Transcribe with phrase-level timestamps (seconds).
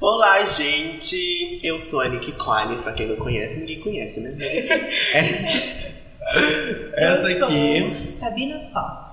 [0.00, 1.58] Olá, gente!
[1.62, 4.36] Eu sou a Nick Collins, pra quem não conhece, ninguém conhece, né?
[5.14, 5.98] É-
[6.94, 8.08] Essa Eu aqui.
[8.10, 9.12] sou Sabina Fox.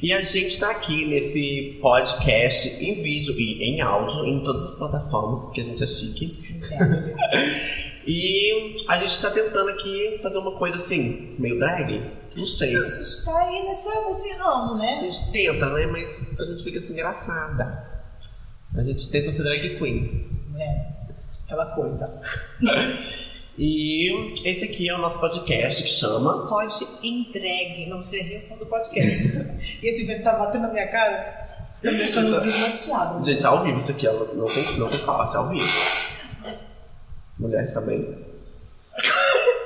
[0.00, 4.78] E a gente tá aqui nesse podcast em vídeo e em áudio, em todas as
[4.78, 6.36] plataformas, porque a gente é chique.
[8.10, 12.10] E a gente tá tentando aqui fazer uma coisa assim, meio drag.
[12.38, 12.74] Não sei.
[12.74, 15.00] A gente tá aí nessa, nesse ramo, A né?
[15.02, 15.84] gente tenta, né?
[15.86, 17.97] Mas a gente fica assim, engraçada.
[18.76, 20.28] A gente tenta ser drag queen.
[20.58, 20.86] É,
[21.44, 22.20] aquela coisa.
[23.60, 26.46] E esse aqui é o nosso podcast que chama.
[26.46, 29.36] Pode entregue, não se rir do podcast.
[29.82, 33.26] e esse vento tá batendo na minha cara, tá me deixando desnorteado.
[33.26, 35.66] Gente, ao vivo isso aqui, não tem, não tem corte, ao vivo.
[37.36, 38.16] Mulheres também.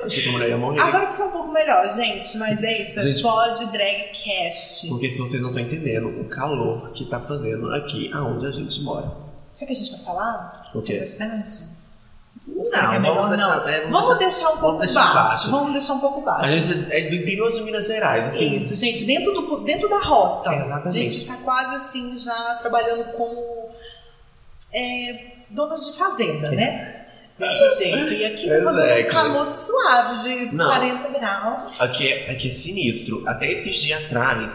[0.04, 0.80] Achei que a mulher ia morrer.
[0.80, 3.00] Agora fica um pouco melhor, gente, mas é isso.
[3.02, 4.88] Gente- é Pode Drag Cast.
[4.88, 8.80] Porque se vocês não estão entendendo o calor que tá fazendo aqui aonde a gente
[8.82, 9.06] mora.
[9.06, 10.70] O que a gente vai falar?
[10.74, 10.98] O quê?
[11.00, 11.72] Bastante?
[12.46, 13.68] Não, Será que é melhor vamos deixar, não?
[13.68, 15.14] é, Vamos deixar um pouco deixar baixo.
[15.30, 15.50] baixo.
[15.50, 16.44] Vamos deixar um pouco baixo.
[16.44, 18.54] A gente é do interior de Minas Gerais, assim.
[18.54, 20.50] Isso, gente, dentro, do, dentro da roça.
[20.52, 20.88] É, exatamente.
[20.88, 23.68] A gente tá quase assim já trabalhando como
[24.72, 27.01] é, donas de fazenda, né?
[27.48, 28.12] Desse jeito.
[28.12, 30.66] E aqui tá fazendo um calor suave de Não.
[30.66, 31.80] 40 graus.
[31.80, 33.22] Aqui é, aqui é sinistro.
[33.26, 34.52] Até esses dias atrás,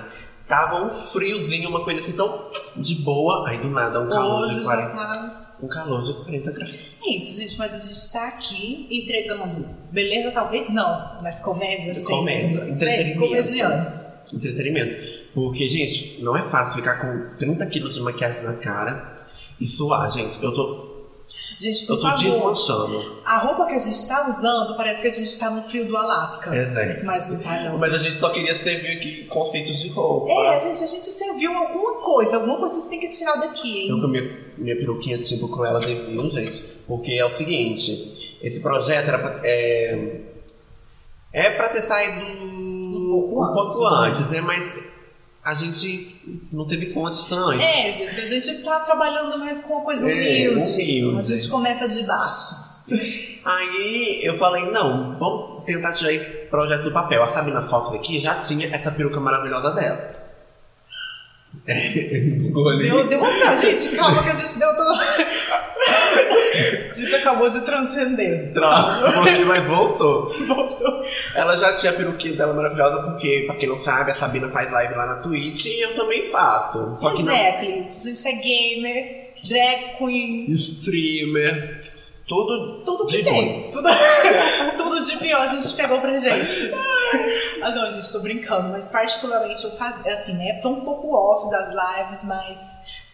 [0.47, 3.47] tava um friozinho, uma coisa assim tão de boa.
[3.49, 5.55] Aí do nada, um calor Hoje de já 40, tá.
[5.61, 6.75] um calor de 40 graus.
[7.05, 9.67] É isso, gente, mas a gente tá aqui entregando.
[9.91, 12.03] Beleza, talvez não, mas comédia sim.
[12.03, 13.19] comédia, É, entretenimento.
[13.19, 14.07] comediantes.
[14.33, 15.27] Entretenimento.
[15.33, 19.15] Porque, gente, não é fácil ficar com 30 quilos de maquiagem na cara
[19.59, 20.41] e suar, gente.
[20.43, 20.86] Eu tô,
[21.59, 25.11] Gente, eu por tô favor, a roupa que a gente tá usando parece que a
[25.11, 26.55] gente tá no frio do Alasca.
[26.55, 27.79] É, Mas não tá, não.
[27.79, 30.31] Mas a gente só queria servir aqui conceitos de roupa.
[30.31, 33.95] É, gente, a gente serviu alguma coisa, alguma coisa vocês têm que tirar daqui, Eu
[33.95, 34.01] hein?
[34.01, 36.63] com a minha, minha peruquinha tipo Cruella de Vil, gente.
[36.87, 40.21] Porque é o seguinte, esse projeto era pra, é,
[41.33, 44.41] é pra ter saído um pouco pouco antes, antes, né?
[44.41, 44.77] Mas
[45.47, 46.13] a gente
[46.51, 47.61] não teve condições.
[47.61, 50.13] É, gente, a gente tá trabalhando mais com uma coisa É,
[50.49, 50.73] humilde.
[50.81, 51.17] humilde.
[51.33, 52.67] A gente começa de baixo.
[53.45, 57.23] Aí eu falei, não, vamos tentar tirar esse projeto do papel.
[57.23, 60.11] A Sabina Fox aqui já tinha essa peruca maravilhosa dela.
[61.65, 62.89] É, bugou ali.
[62.89, 63.57] Deu, deu uma.
[63.57, 64.69] Gente, calma que a gente deu
[66.91, 68.51] a gente acabou de transcender.
[68.53, 70.29] Travou, mas voltou.
[70.47, 71.05] Voltou.
[71.35, 74.71] Ela já tinha a peruquinha dela maravilhosa, porque, pra quem não sabe, a Sabina faz
[74.71, 76.95] live lá na Twitch e eu também faço.
[76.97, 77.33] Só que não.
[77.33, 77.61] A
[77.93, 81.81] gente é gamer, drag queen, Streamer,
[82.27, 82.81] tudo.
[82.83, 83.71] tudo De que tem.
[83.71, 83.87] Tudo,
[84.77, 86.71] tudo de pior a gente pegou pra gente.
[87.59, 90.59] Ah, não, gente, tô brincando, mas particularmente eu faço, assim, né?
[90.61, 92.59] Tô um pouco off das lives, mas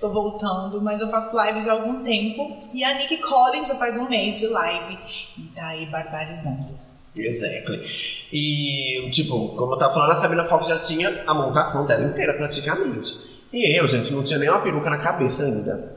[0.01, 2.57] tô voltando, mas eu faço live já há algum tempo.
[2.73, 4.97] E a Nick Collins já faz um mês de live
[5.37, 6.77] e tá aí barbarizando.
[7.17, 7.87] Exactly.
[8.33, 12.33] E, tipo, como eu tava falando, a Sabina Fox já tinha a montação dela inteira,
[12.33, 13.15] praticamente.
[13.53, 15.92] E eu, gente, não tinha nem uma peruca na cabeça ainda.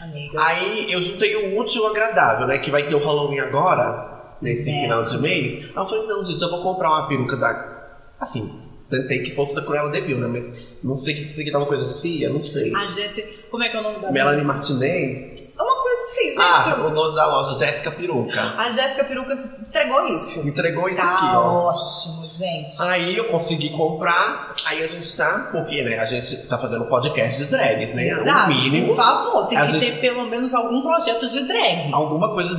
[0.00, 0.42] Amiga.
[0.42, 2.58] Aí eu juntei o útil agradável, né?
[2.58, 4.82] Que vai ter o Halloween agora, nesse É.
[4.82, 5.64] final de mês.
[5.64, 7.78] Aí eu falei, não, gente, eu vou comprar uma peruca da.
[8.20, 10.26] Assim, tentei que fosse da Cruella de Vil, né?
[10.26, 10.46] Mas
[10.82, 12.74] não sei que tem que dar uma coisa fia, não sei.
[12.74, 15.52] A Jéssica, como é que é o nome da Melanie Martinez.
[15.58, 15.77] É uma
[16.18, 16.40] assim, gente.
[16.40, 18.54] Ah, o nome da loja, Jéssica Peruca.
[18.56, 20.40] A Jéssica Perucas entregou isso.
[20.46, 21.68] Entregou isso Tá aqui, ó.
[21.74, 22.82] ótimo, gente.
[22.82, 27.38] Aí eu consegui comprar, aí a gente tá, porque né, a gente tá fazendo podcast
[27.44, 28.08] de drags, né?
[28.08, 28.50] Exato.
[28.50, 31.92] O mínimo, Por favor, tem que gente- ter pelo menos algum projeto de drag.
[31.92, 32.50] alguma coisa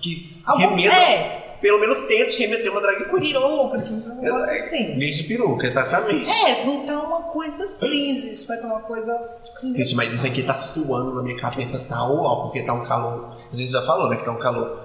[0.00, 3.32] que Algum, remeta, é, pelo menos tente remeter uma drag queen.
[3.32, 4.96] peruca, um negócio assim.
[4.96, 6.30] Desde peruca, exatamente.
[6.30, 8.46] É, não tá uma coisa assim, gente.
[8.46, 9.30] Vai tá uma coisa.
[9.60, 13.36] Gente, mas isso aqui tá suando na minha cabeça, tá uau, porque tá um calor.
[13.52, 14.78] A gente já falou, né, que tá um calor.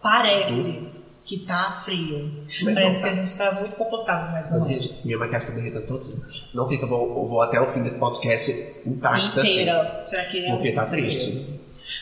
[0.00, 0.86] Parece
[1.24, 2.30] que tá frio.
[2.62, 3.12] Mas Parece não que a tá.
[3.12, 4.74] gente tá muito confortável, mas não Mas, é.
[4.74, 6.14] gente, minha maquiagem tá derretendo todos.
[6.54, 8.52] Não sei se eu vou, eu vou até o fim desse podcast
[8.86, 9.40] intacta.
[9.40, 10.04] assim, Inteira.
[10.06, 11.57] Será que é porque tá triste.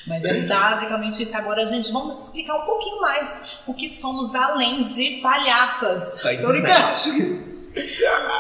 [0.07, 1.37] Mas é basicamente isso.
[1.37, 6.19] Agora, gente, vamos explicar um pouquinho mais o que somos além de palhaças.
[6.19, 7.56] Tá Tô brincando.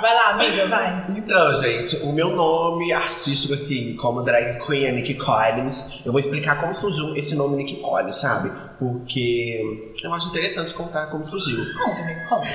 [0.01, 1.07] Vai lá, amiga, vai.
[1.17, 6.21] Então, gente, o meu nome artístico, assim, como drag queen é Nick Collins, eu vou
[6.21, 8.51] explicar como surgiu esse nome Nick Collins, sabe?
[8.79, 11.59] Porque eu acho interessante contar como surgiu.
[11.75, 12.49] Conta, amigo, conta.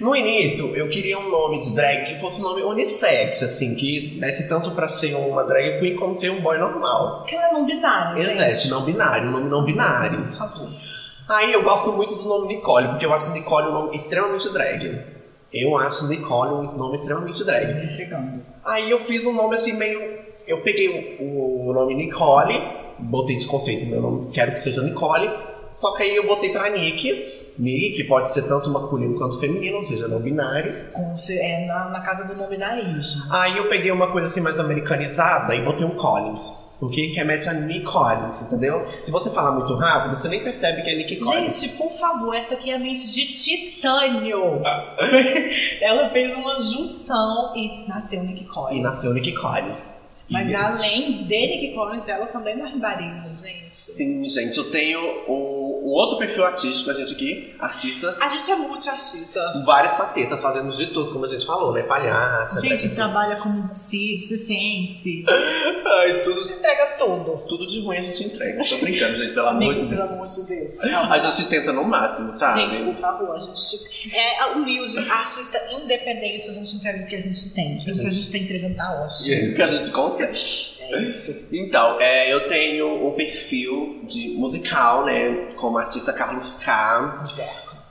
[0.00, 4.18] No início, eu queria um nome de drag que fosse um nome unissex, assim, que
[4.20, 7.24] desse tanto pra ser uma drag queen como ser um boy normal.
[7.30, 8.68] Ela é não binário, Existe, gente.
[8.68, 10.22] não binário, um nome não binário.
[10.22, 10.70] Por favor.
[11.28, 15.19] Aí eu gosto muito do nome Nicole, porque eu acho Nicole um nome extremamente drag.
[15.52, 17.84] Eu acho Nicole um nome extremamente drag.
[17.84, 18.42] Entregando.
[18.64, 20.20] Aí eu fiz um nome assim meio.
[20.46, 22.60] Eu peguei o, o nome Nicole,
[22.98, 25.30] botei esse conceito, eu não quero que seja Nicole.
[25.76, 27.52] Só que aí eu botei pra Nick.
[27.58, 30.84] Nick pode ser tanto masculino quanto feminino, ou seja, não binário.
[30.94, 33.22] É na, na casa do nominarismo.
[33.30, 36.59] Aí eu peguei uma coisa assim mais americanizada e botei um Collins.
[36.80, 38.86] Porque remete a Nick Collins, entendeu?
[39.04, 41.60] Se você falar muito rápido, você nem percebe que é Nick Collins.
[41.60, 44.62] Gente, por favor, essa aqui é a mente de titânio.
[45.80, 48.82] Ela fez uma junção e nasceu Nick E Collins.
[48.82, 49.78] nasceu Nick Collins.
[50.30, 53.70] Mas E- além de Nick Collins, ela também barbariza, gente.
[53.72, 58.50] Sim, gente, eu tenho um, um outro perfil artístico a gente aqui, artista A gente
[58.50, 59.40] é multiartista.
[59.64, 61.82] várias facetas, fazemos de tudo, como a gente falou, né?
[61.82, 62.94] Palhaça, Gente, né?
[62.94, 65.24] trabalha como circense.
[65.28, 67.42] Ai, tudo, A gente entrega tudo.
[67.48, 68.62] tudo de ruim a gente entrega.
[68.62, 70.12] Tô brincando, gente, pelo amor de Amigo, pelo Deus.
[70.12, 70.80] amor de Deus.
[71.10, 72.60] A gente tenta no máximo, sabe?
[72.60, 77.20] Gente, por favor, a gente é humilde, artista independente, a gente entrega o que a
[77.20, 77.76] gente tem.
[77.78, 79.34] O que a gente tá entregando tá E ótimo.
[79.34, 80.79] aí, o que a gente consegue.
[80.92, 81.34] É isso.
[81.52, 85.48] Então, é, eu tenho um perfil de musical, né?
[85.56, 87.24] Como artista Carlos K.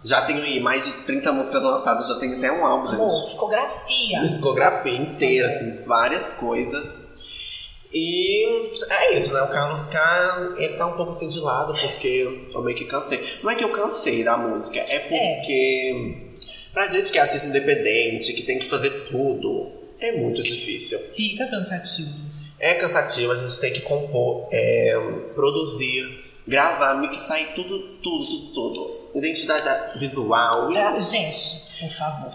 [0.04, 3.24] Já tenho aí mais de 30 músicas lançadas, já tenho até um álbum, gente.
[3.26, 4.20] discografia.
[4.20, 6.96] Discografia inteira, assim, várias coisas.
[7.94, 8.46] E
[8.90, 9.42] é isso, né?
[9.42, 13.40] O Carlos K, ele tá um pouco assim de lado, porque eu meio que cansei.
[13.42, 16.34] Não é que eu cansei da música, é porque
[16.72, 21.00] pra gente que é artista independente, que tem que fazer tudo, é muito difícil.
[21.14, 22.29] Fica cansativo.
[22.60, 24.94] É cansativo, a gente tem que compor, é,
[25.34, 29.00] produzir, gravar, mixar e tudo, tudo, tudo, tudo.
[29.16, 30.72] Identidade visual.
[30.76, 32.32] É, gente, por favor.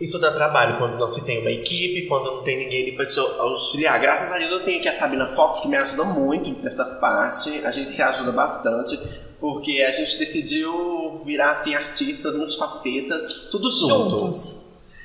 [0.00, 3.04] Isso dá trabalho quando não se tem uma equipe, quando não tem ninguém ali pra
[3.06, 4.00] te auxiliar.
[4.00, 7.46] Graças a Deus eu tenho aqui a Sabina Fox, que me ajuda muito nessas partes.
[7.64, 8.98] A gente se ajuda bastante,
[9.38, 14.18] porque a gente decidiu virar assim artistas multifacetas, tudo junto.
[14.18, 14.56] Juntos.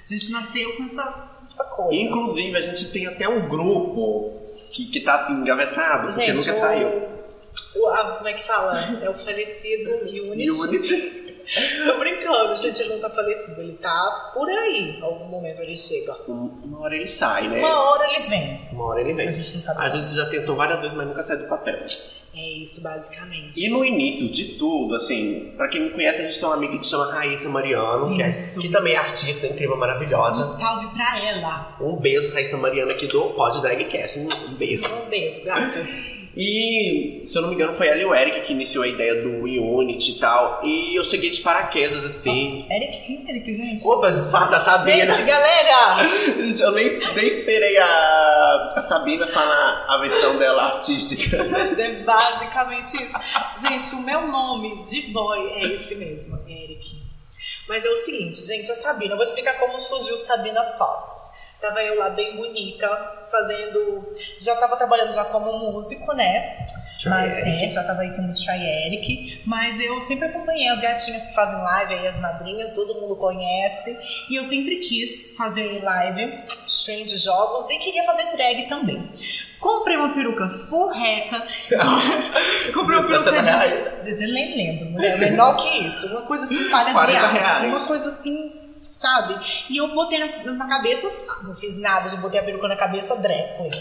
[0.02, 2.02] A gente nasceu com essa, essa coisa.
[2.02, 4.45] Inclusive, a gente tem até um grupo
[4.76, 7.10] que, que tá assim engavetado, porque Gente, nunca o- saiu.
[7.76, 9.00] o- a- como é que fala?
[9.02, 9.92] É o falecido
[10.32, 10.52] Unity.
[10.52, 11.25] Unity.
[11.86, 13.62] Tô brincando, gente, ele não tá falecido.
[13.62, 15.00] Ele tá por aí.
[15.02, 16.16] Algum momento ele chega.
[16.28, 17.60] Um- Uma hora ele sai, né?
[17.60, 18.68] Uma hora ele vem.
[18.72, 19.28] Uma hora ele vem.
[19.28, 19.84] A gente não sabe.
[19.84, 21.76] A gente já tentou várias vezes, mas nunca saiu do papel.
[22.38, 23.58] É isso, basicamente.
[23.58, 26.78] E no início de tudo, assim, pra quem não conhece, a gente tem uma amiga
[26.78, 30.46] que chama Raíssa Mariano, que, é- que também é artista incrível, maravilhosa.
[30.54, 31.78] Um salve pra ela.
[31.80, 34.20] Um beijo, Raíssa Mariano, aqui do Pod Dragcast.
[34.20, 34.86] Um um beijo.
[34.94, 35.80] Um beijo, gato.
[36.36, 39.22] E, se eu não me engano, foi ela e o Eric que iniciou a ideia
[39.22, 40.60] do Unity e tal.
[40.64, 42.66] E eu cheguei de paraquedas, assim.
[42.70, 43.88] Eric, quem é Eric, gente?
[43.88, 45.14] Opa, disfarça a Sabina.
[45.14, 46.04] Gente, galera!
[46.60, 51.44] Eu nem, nem esperei a, a Sabina falar a versão dela artística.
[51.50, 53.14] Mas é basicamente isso.
[53.62, 57.06] Gente, o meu nome de boy é esse mesmo, Eric.
[57.68, 61.25] Mas é o seguinte, gente, a Sabina, eu vou explicar como surgiu Sabina Fox.
[61.66, 64.08] Tava eu lá bem bonita, fazendo.
[64.40, 66.64] Já tava trabalhando já como músico, né?
[67.08, 69.42] Mas é, já tava aí como Try Eric.
[69.48, 73.98] Mas eu sempre acompanhei as gatinhas que fazem live aí, as madrinhas, todo mundo conhece.
[74.30, 79.12] E eu sempre quis fazer live, stream de jogos e queria fazer drag também.
[79.60, 81.48] Comprei uma peruca furreca.
[82.76, 84.04] Comprei uma peruca 60 reais.
[84.04, 84.24] de.
[84.24, 85.18] Eu nem lembro, mulher.
[85.18, 86.06] Menor que isso.
[86.10, 87.34] Uma coisa assim, palha de 40 reais.
[87.34, 87.66] reais.
[87.66, 88.65] Uma coisa assim,
[89.00, 89.40] sabe?
[89.70, 91.12] E eu botei na, na cabeça,
[91.44, 93.72] não fiz nada, já botei a peruca na cabeça, drag queen.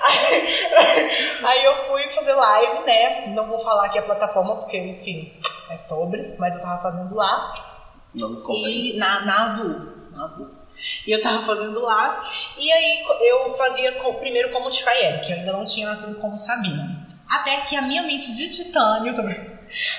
[0.00, 3.26] Aí, aí eu fui fazer live, né?
[3.28, 5.32] Não vou falar aqui a plataforma, porque, enfim,
[5.70, 7.54] é sobre, mas eu tava fazendo lá.
[8.14, 8.90] Não nos convém.
[8.90, 9.92] E na, na azul.
[10.10, 10.50] Na azul.
[11.06, 12.20] E eu tava fazendo lá.
[12.58, 17.06] E aí eu fazia primeiro como Trier, que eu ainda não tinha nascido como Sabina.
[17.28, 19.51] Até que a minha mente de titânio também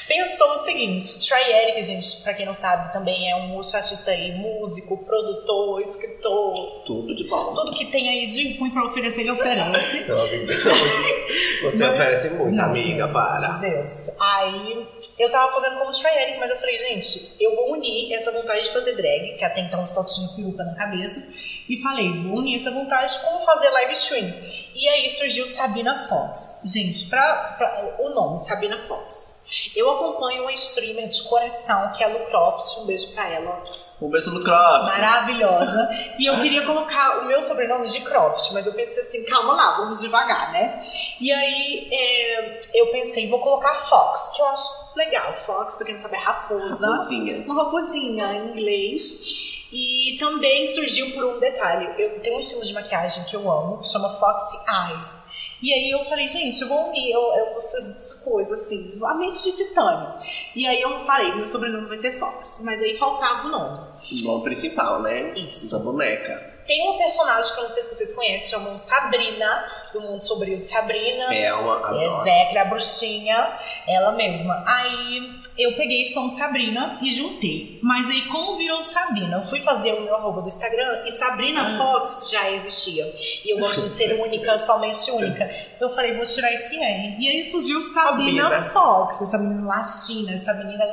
[0.08, 4.32] pensou o seguinte: Try Eric, gente, pra quem não sabe, também é um multiartista aí,
[4.34, 7.54] músico, produtor, escritor, Tudo de bom.
[7.54, 10.04] tudo que tem aí de ruim pra oferecer, ele oferece.
[11.64, 13.40] Você oferece muito, Não, amiga, para.
[13.48, 13.90] de Deus.
[14.20, 14.88] Aí
[15.18, 18.64] eu tava fazendo como Try Eric, mas eu falei, gente, eu vou unir essa vontade
[18.64, 21.24] de fazer drag, que até então só tinha peruca na cabeça,
[21.70, 24.34] e falei, vou unir essa vontade com fazer live stream.
[24.76, 26.54] E aí surgiu Sabina Fox.
[26.64, 29.32] Gente, pra, pra- o nome, Sabina Fox.
[29.76, 33.64] Eu acompanho uma streamer de coração, que é a Lu Croft, um beijo pra ela
[34.02, 34.84] Um beijo no Croft.
[34.86, 35.90] maravilhosa.
[36.20, 39.78] E eu queria colocar o meu sobrenome de Croft, mas eu pensei assim, calma lá,
[39.78, 40.82] vamos devagar, né?
[41.20, 45.34] E aí é, eu pensei, vou colocar Fox, que eu acho legal.
[45.34, 46.86] Fox, pra quem não sabe, é raposa.
[46.88, 47.44] Raposinha.
[47.46, 49.52] Uma raposinha em inglês.
[49.72, 51.90] E também surgiu por um detalhe.
[51.98, 55.23] Eu tenho um estilo de maquiagem que eu amo, que chama Foxy Eyes.
[55.64, 59.14] E aí eu falei, gente, eu vou unir eu, eu, essa essa coisa assim, a
[59.14, 60.14] mente de titânio.
[60.54, 62.60] E aí eu falei, meu sobrenome vai ser Fox.
[62.62, 63.80] Mas aí faltava o nome.
[64.12, 65.32] O nome principal, né?
[65.40, 65.72] Isso.
[65.72, 66.53] Da boneca.
[66.68, 70.60] Tem uma personagem que eu não sei se vocês conhecem, chamam Sabrina, do Mundo Sombrio
[70.62, 71.28] Sabrina.
[71.28, 72.22] Thelma, adoro.
[72.22, 73.52] Execle, a bruxinha,
[73.88, 74.64] ela mesma.
[74.66, 77.80] Aí eu peguei Somos Sabrina e juntei.
[77.82, 79.38] Mas aí, como virou Sabrina?
[79.38, 83.14] Eu fui fazer o meu arroba do Instagram e Sabrina Fox já existia.
[83.46, 85.50] E eu gosto de ser única, somente única.
[85.80, 87.18] Eu falei, vou tirar esse N.
[87.20, 88.70] E aí surgiu Sabrina Sabrina.
[88.72, 90.86] Fox, essa menina latina, essa menina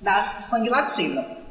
[0.00, 1.43] da do sangue latino.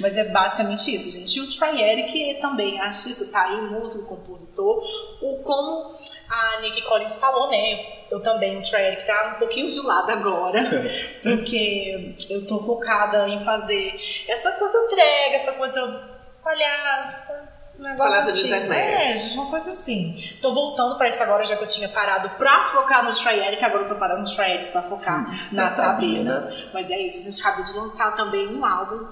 [0.00, 1.38] Mas é basicamente isso, gente.
[1.38, 4.82] E o Troy Eric é também artista, tá aí, músico, compositor.
[5.20, 5.96] O, como
[6.28, 8.04] a Nick Collins falou, né?
[8.10, 10.64] Eu também, o Troy Eric tá um pouquinho de lado agora,
[11.22, 13.94] porque eu tô focada em fazer
[14.28, 16.10] essa coisa drag, essa coisa
[16.42, 18.52] palhaça, um negócio assim.
[18.74, 20.36] É, gente, uma coisa assim.
[20.40, 23.62] Tô voltando pra isso agora, já que eu tinha parado pra focar no Troy Eric,
[23.64, 26.40] agora eu tô parando no Troy Eric pra focar na na Sabina.
[26.40, 26.70] Sabina.
[26.72, 29.06] Mas é isso, a gente acabou de lançar também um álbum.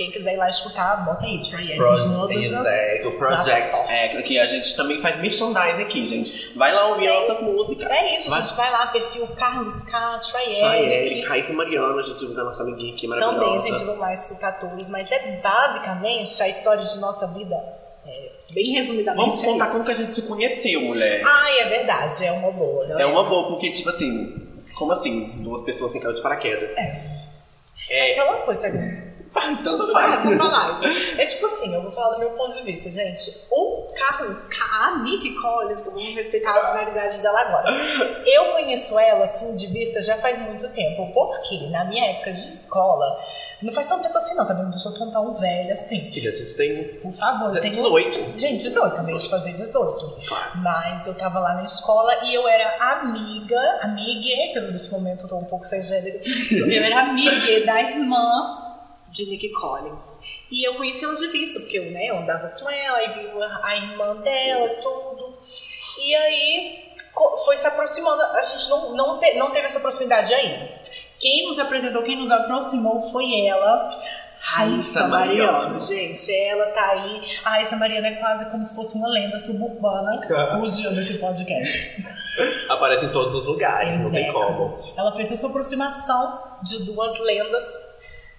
[0.00, 1.76] Quem quiser ir lá escutar, bota aí, Troy Eric.
[1.76, 6.56] Project, é, o Project é, que a gente também faz merchandising aqui, gente.
[6.56, 7.20] Vai lá ouvir Tem.
[7.20, 7.90] nossas músicas.
[7.90, 8.42] É isso, Vai.
[8.42, 8.56] gente.
[8.56, 10.86] Vai lá, perfil Carlos K, Eric.
[10.86, 13.68] Eric, Raíssa Mariana, a gente da nossa amiguinha aqui Também, maravilhosa.
[13.68, 14.88] gente, vamos lá escutar todos.
[14.88, 17.56] Mas é basicamente a história de nossa vida.
[18.06, 19.20] É, bem resumidamente.
[19.20, 21.22] Vamos é contar como que a gente se conheceu, mulher.
[21.26, 22.86] Ai, é verdade, é uma boa.
[22.86, 25.34] não É uma boa, porque, tipo assim, como assim?
[25.42, 26.70] Duas pessoas sem caiu de paraquedas.
[26.70, 27.20] É
[27.90, 29.09] É, aquela coisa, sabe?
[29.32, 30.24] Tanto Ah, faz.
[30.24, 30.80] vou falar.
[31.18, 33.46] É tipo assim, eu vou falar do meu ponto de vista, gente.
[33.50, 37.70] O Carlos, a Nick Collins, que eu vou respeitar a finalidade dela agora.
[38.26, 41.12] Eu conheço ela, assim, de vista já faz muito tempo.
[41.12, 43.06] Porque na minha época de escola,
[43.62, 46.10] não faz tanto tempo assim não, também não deixa eu tão tão velha assim.
[46.12, 47.74] Filha, a gente tem Por favor, eu tenho...
[47.76, 48.38] 18.
[48.38, 50.16] Gente, 18, acabei de fazer 18.
[50.26, 50.50] Claro.
[50.62, 55.28] Mas eu tava lá na escola e eu era amiga, amiga, pelo nesse momento eu
[55.28, 56.20] tô um pouco sem gênero,
[56.50, 58.59] eu era amiga da irmã
[59.10, 60.02] de Nick Collins.
[60.50, 63.30] E eu conheci ela de vista, porque eu, né, eu andava com ela e vi
[63.62, 65.38] a irmã dela, tudo.
[65.98, 66.90] E aí
[67.44, 70.80] foi se aproximando, a gente não, não, não teve essa proximidade ainda.
[71.18, 73.90] Quem nos apresentou, quem nos aproximou foi ela,
[74.40, 75.52] Raíssa Mariano.
[75.52, 75.80] Mariano.
[75.80, 77.20] Gente, ela tá aí.
[77.44, 80.18] A Raíssa Mariano é quase como se fosse uma lenda suburbana
[80.58, 82.02] fugiu desse podcast.
[82.70, 84.32] Aparece em todos os lugares, não tem É.
[84.32, 84.94] como.
[84.96, 87.64] Ela fez essa aproximação de duas lendas.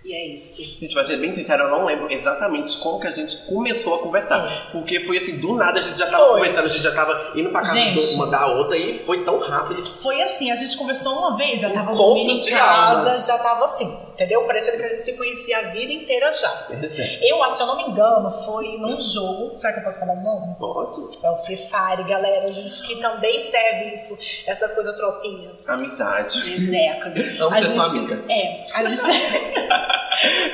[0.03, 0.63] E é isso.
[0.63, 3.99] Gente, pra ser bem sincero, eu não lembro exatamente como que a gente começou a
[3.99, 4.69] conversar.
[4.71, 6.33] Porque foi assim, do nada a gente já tava Foi.
[6.39, 8.07] conversando, a gente já tava indo pra casa Gente.
[8.07, 9.85] de uma da outra e foi tão rápido.
[10.01, 13.27] Foi assim, a gente conversou uma vez, já tava dormindo em casa, almas.
[13.27, 14.41] já tava assim, entendeu?
[14.47, 16.67] Parecendo que a gente se conhecia a vida inteira já.
[17.21, 19.57] Eu acho, se eu não me engano, foi num jogo.
[19.59, 20.55] Será que eu posso falar o nome?
[20.59, 21.09] Ótimo.
[21.23, 22.51] É o Free Fire, galera.
[22.51, 24.17] Gente, que também serve isso,
[24.47, 25.51] essa coisa tropinha.
[25.67, 26.41] Amizade.
[26.43, 27.21] de década.
[27.51, 28.23] A ser gente, sua amiga.
[28.29, 29.01] É, a gente,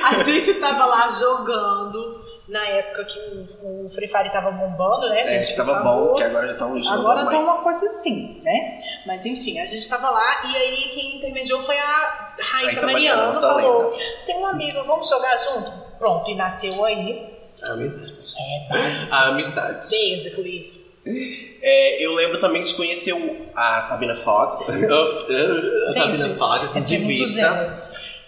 [0.04, 5.20] a gente tava lá jogando na época que o, o Free Fire tava bombando, né,
[5.20, 5.48] É, gente?
[5.48, 6.00] que por tava favor.
[6.00, 6.90] bom, porque agora já tá um lixo.
[6.90, 8.80] Agora tá uma coisa assim, né?
[9.06, 13.22] Mas enfim, a gente tava lá e aí quem intermediou foi a Raíssa Raíssa Mariano.
[13.34, 15.70] Mariano, falou: tem um amigo, vamos jogar junto?
[15.98, 17.36] Pronto, e nasceu aí.
[17.68, 18.34] Amizade.
[18.38, 19.88] É, A amizade.
[19.90, 20.78] basically.
[21.60, 24.62] É, eu lembro também de conhecer o- a Sabina Fox.
[24.68, 27.72] a Sabina Gente, Fox, assim, é de vista.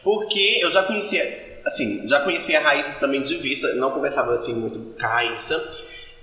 [0.02, 4.54] Porque eu já conhecia, assim, já conhecia a Raíssa também de vista, não conversava assim
[4.54, 5.69] muito com a Raíssa.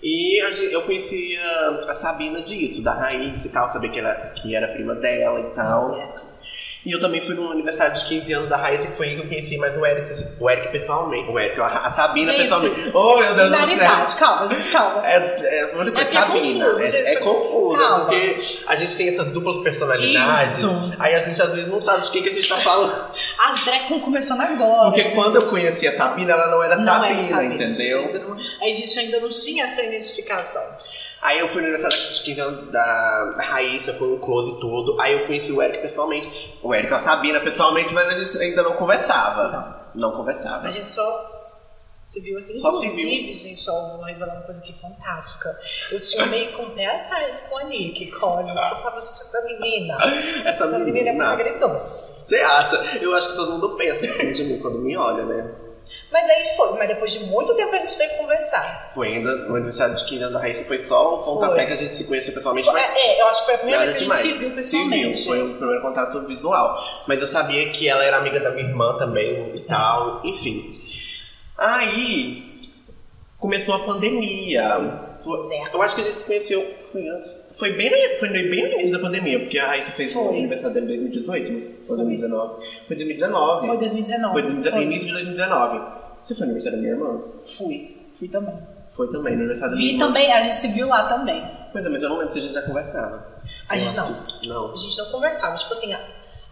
[0.01, 0.37] E
[0.71, 1.41] eu conhecia
[1.87, 5.53] a Sabina disso, da Raíssa e tal, sabia que, era, que era prima dela e
[5.55, 6.26] tal.
[6.85, 9.21] E eu também fui no aniversário de 15 anos da Raíssa, que foi aí que
[9.21, 11.29] eu conheci mais o Eric, o Eric pessoalmente.
[11.29, 12.91] O Eric, a a Sabina Gente, pessoalmente.
[12.93, 14.17] Oh, meu Deus do céu!
[14.17, 15.05] Calma, gente, calma.
[15.07, 18.05] É, é, falei pra É porque é Sabina, confuso, é, gente, é confuso, calma.
[18.05, 20.93] porque a gente tem essas duplas personalidades, Isso.
[20.99, 23.11] aí a gente às vezes não sabe de quem que a gente tá falando.
[23.39, 24.85] As drag estão começando agora.
[24.85, 25.13] Porque gente.
[25.15, 28.01] quando eu conheci a Sabina, ela não era Não Sabina, era Sabina, entendeu?
[28.03, 30.63] gente, não- A gente ainda não tinha essa identificação.
[31.21, 34.95] Aí eu fui no aniversário de 15 anos da Raíssa, foi um close e tudo.
[35.01, 36.57] Aí eu conheci o Eric pessoalmente.
[36.61, 39.91] O Eric, a Sabina pessoalmente, mas a gente ainda não conversava.
[39.95, 40.67] Não, conversava.
[40.67, 41.33] A gente só
[42.11, 42.57] se viu assim.
[42.57, 45.49] Só se Inclusive, gente, ó, vou revelar uma coisa aqui fantástica.
[45.91, 48.53] Eu tinha meio com o pé atrás com a Nick Collins.
[48.53, 49.97] que Eu falava, gente, essa menina.
[50.47, 51.13] Essa Essa menina é menina.
[51.13, 52.13] muito agridoce.
[52.25, 52.75] Você acha?
[53.01, 55.55] Eu acho que todo mundo pensa assim de mim quando me olha, né?
[56.11, 58.91] Mas aí foi, mas depois de muito tempo a gente veio conversar.
[58.93, 61.75] Foi ainda no aniversário de 15 anos da Raíssa, foi só o pontapé que a
[61.75, 63.95] gente se conheceu pessoalmente, Foi- mas é, eu acho que foi a primeira vez que
[63.95, 64.21] a gente demais.
[64.21, 65.17] se viu Se pessoalmente.
[65.17, 67.03] viu, foi o primeiro contato visual.
[67.07, 70.69] Mas eu sabia que ela era amiga da minha irmã também e tal, enfim.
[71.57, 72.43] Aí
[73.39, 75.03] começou a pandemia.
[75.23, 75.73] Foi- É.
[75.73, 76.75] eu acho que a gente se conheceu.
[77.51, 80.37] Foi, bem, no- foi bem no início da pandemia, porque a Raíssa fez o Foi.
[80.37, 81.59] aniversário dela em 2018, não?
[81.59, 81.87] Foi.
[81.87, 82.65] Foi 2019.
[82.87, 83.67] Foi 2019.
[83.67, 84.33] Foi 2019.
[84.33, 84.41] Foi
[84.79, 85.96] no início de 2019.
[86.23, 87.21] Você foi no aniversário da minha irmã?
[87.45, 87.97] Fui.
[88.13, 88.55] Fui também.
[88.91, 90.07] Foi também, no aniversário da minha Vi irmã.
[90.07, 91.49] também, a gente se viu lá também.
[91.71, 93.27] Pois é, mas eu não lembro se a gente já conversava.
[93.69, 94.23] A Eu gente acho não.
[94.39, 94.71] que- Não.
[94.71, 95.57] A gente não conversava.
[95.57, 95.99] Tipo assim, a,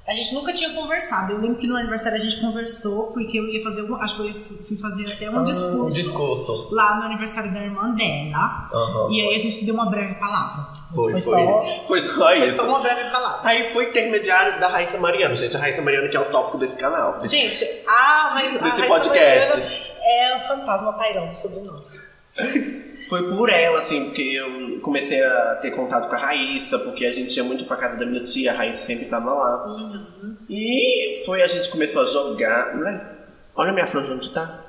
[0.07, 1.31] a gente nunca tinha conversado.
[1.33, 3.95] Eu lembro que no aniversário a gente conversou, porque eu ia fazer algum.
[3.95, 6.67] Acho que eu ia, fui fazer até um Ah, discurso Um discurso.
[6.71, 8.69] lá no aniversário da irmã dela.
[8.73, 9.07] Aham.
[9.11, 10.75] E aí a gente deu uma breve palavra.
[10.93, 11.43] Foi, foi, foi.
[11.43, 12.55] Só, Foi só foi isso.
[12.55, 13.49] só uma breve palavra.
[13.49, 15.57] Aí foi intermediário da Raíssa Mariano, gente.
[15.57, 17.19] A Raíssa Mariano que é o tópico desse canal.
[17.19, 19.49] Desse, Gente, ah, mas a desse Raíssa podcast.
[19.57, 19.75] Mariana
[20.07, 21.87] é o fantasma pairando sobre nós.
[23.07, 27.13] Foi por ela, assim, porque eu comecei a ter contato com a Raíssa, porque a
[27.13, 29.67] gente ia muito pra casa da minha tia, a Raíssa sempre tava lá.
[29.67, 30.35] Uhum.
[30.49, 32.75] E foi, a gente começou a jogar.
[32.75, 33.01] Né?
[33.55, 34.65] Olha a minha franja onde tá.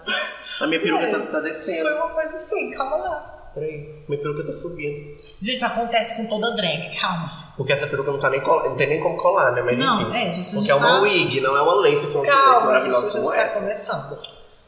[0.61, 1.83] A minha peruca tá, tá descendo.
[1.83, 3.51] Foi uma coisa assim, calma lá.
[3.55, 5.17] Peraí, minha peruca tá subindo.
[5.41, 7.53] Gente, acontece com toda drag, calma.
[7.57, 9.63] Porque essa peruca não tá nem cola, não tem nem como colar, né?
[9.63, 10.19] Mas não, enfim.
[10.19, 11.01] é, gente, a Porque gente é uma tá...
[11.01, 13.61] wig, não é uma lace frontal Calma, gente, a gente como tá essa.
[13.61, 14.19] começando.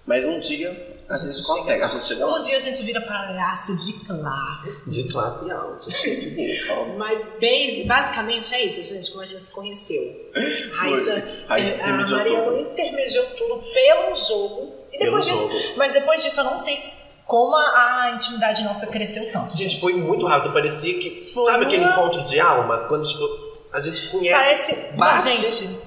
[0.07, 2.37] Mas um dia a, gente, gente consegue, chega a gente chega lá.
[2.37, 4.83] Um dia a gente vira palhaça de classe.
[4.87, 5.87] De classe alta.
[6.99, 10.31] Mas base- basicamente é isso, gente, como a gente se conheceu.
[10.75, 12.59] Raíssa, Raíssa é, a Mariana tudo.
[12.61, 14.75] intermediou tudo pelo jogo.
[14.93, 15.77] E Pelo depois disso, jogo.
[15.79, 16.83] mas depois disso eu não sei
[17.27, 19.57] como a, intimidade nossa cresceu tanto.
[19.57, 20.53] Gente, foi muito rápido.
[20.53, 21.21] Parecia que.
[21.33, 22.87] Foi sabe aquele uma- encontro de almas?
[22.87, 23.29] Quando tipo,
[23.73, 24.75] a gente conhece.
[24.75, 24.75] Parece.
[24.97, 25.31] bate.
[25.37, 25.79] Gente,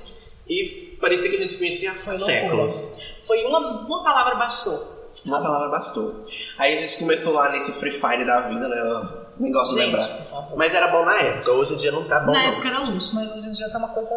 [0.48, 2.26] E parecia que a gente conhecia há loucura.
[2.32, 2.88] séculos.
[3.24, 4.91] foi uma, uma palavra bastou.
[5.26, 6.22] Uma palavra bastou.
[6.58, 8.80] Aí a gente começou lá nesse Free Fire da vida, né?
[8.80, 10.18] Eu nem gosto de Gente, lembrar.
[10.18, 10.58] por favor.
[10.58, 12.32] Mas era bom na época, hoje em dia não tá bom.
[12.32, 12.52] Na não.
[12.54, 14.10] época era luxo, mas hoje em dia tá uma coisa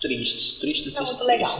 [0.00, 1.14] Triste, triste, Tá triste.
[1.16, 1.50] muito legal.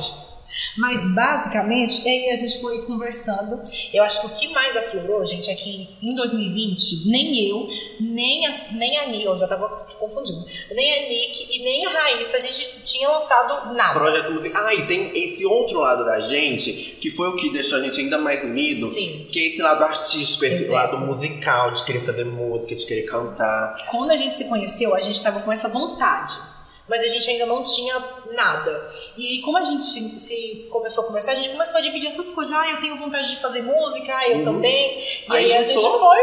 [0.76, 3.62] Mas basicamente, aí a gente foi conversando.
[3.92, 7.68] Eu acho que o que mais aflorou, gente, é que em 2020, nem eu,
[8.00, 11.90] nem a, nem a Nick, eu já tava confundindo, nem a Nick e nem a
[11.90, 13.98] Raíssa, a gente tinha lançado nada.
[13.98, 14.66] Projeto musical.
[14.66, 18.00] Ah, e tem esse outro lado da gente, que foi o que deixou a gente
[18.00, 18.92] ainda mais unido.
[18.92, 19.26] Sim.
[19.30, 20.72] Que é esse lado artístico, esse Exato.
[20.72, 23.76] lado musical, de querer fazer música, de querer cantar.
[23.90, 26.55] Quando a gente se conheceu, a gente tava com essa vontade.
[26.88, 27.94] Mas a gente ainda não tinha
[28.32, 28.88] nada.
[29.16, 32.30] E como a gente se, se começou a conversar, a gente começou a dividir essas
[32.30, 32.52] coisas.
[32.52, 34.44] Ah, eu tenho vontade de fazer música, ah, eu Uhum.
[34.44, 34.98] também.
[35.00, 36.18] E Aí aí, a gente foi.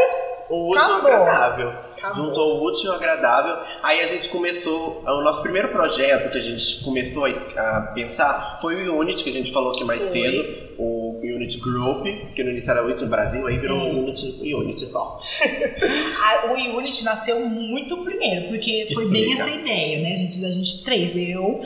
[0.50, 0.96] O útil o Acabou.
[1.12, 1.68] agradável.
[1.96, 2.24] Acabou.
[2.26, 3.58] Juntou o útil e o agradável.
[3.82, 5.02] Aí a gente começou.
[5.06, 9.30] O nosso primeiro projeto que a gente começou a, a pensar foi o Unity, que
[9.30, 10.12] a gente falou aqui mais Foi.
[10.12, 10.64] cedo.
[10.78, 13.92] O Unity Group, que no início era o Unity no Brasil, aí virou É.
[13.92, 15.18] o Unity Unity só.
[16.22, 20.40] A- o Unity nasceu muito primeiro, porque foi bem essa ideia, né, gente?
[20.40, 21.14] Da gente três.
[21.16, 21.60] Eu,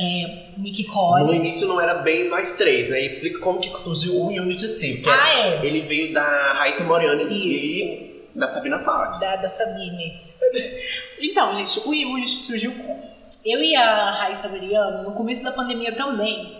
[0.00, 1.34] é, Nick No Collins.
[1.34, 3.00] início não era bem nós três, né?
[3.00, 4.96] Explica como que surgiu o Unity sim.
[4.96, 5.66] Porque Ah, é.
[5.66, 6.22] ele veio da
[6.54, 9.20] Raíssa Moriani e da Sabina Fox.
[9.20, 10.22] Da, da Sabine.
[11.20, 13.14] Então, gente, o Unity surgiu com.
[13.44, 16.54] Eu e a Raíssa Mariano, no começo da pandemia também.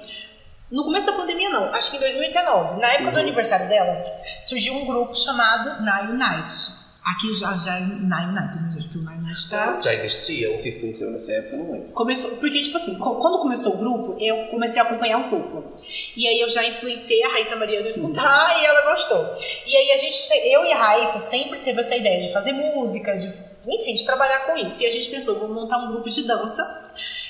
[0.70, 3.22] No começo da pandemia, não, acho que em 2019, na época do Uhum.
[3.22, 4.02] aniversário dela,
[4.42, 6.82] surgiu um grupo chamado Na Unite.
[7.04, 8.84] Aqui já, já é Na Unite, né, gente?
[8.84, 9.78] Porque o Na Unite tá.
[9.82, 10.50] Já existia?
[10.50, 11.56] Ou vocês conheceram nessa época?
[11.58, 11.92] Não lembro.
[11.92, 15.74] Começou, porque, tipo assim, quando começou o grupo, eu comecei a acompanhar um pouco.
[16.16, 19.34] E aí eu já influenciei a Raíssa Mariana a escutar e ela gostou.
[19.66, 22.52] E aí a gente, se- eu e a Raíssa sempre teve essa ideia de fazer
[22.54, 23.26] música, de,
[23.68, 24.82] enfim, de trabalhar com isso.
[24.82, 26.83] E a gente pensou, vamos montar um grupo de dança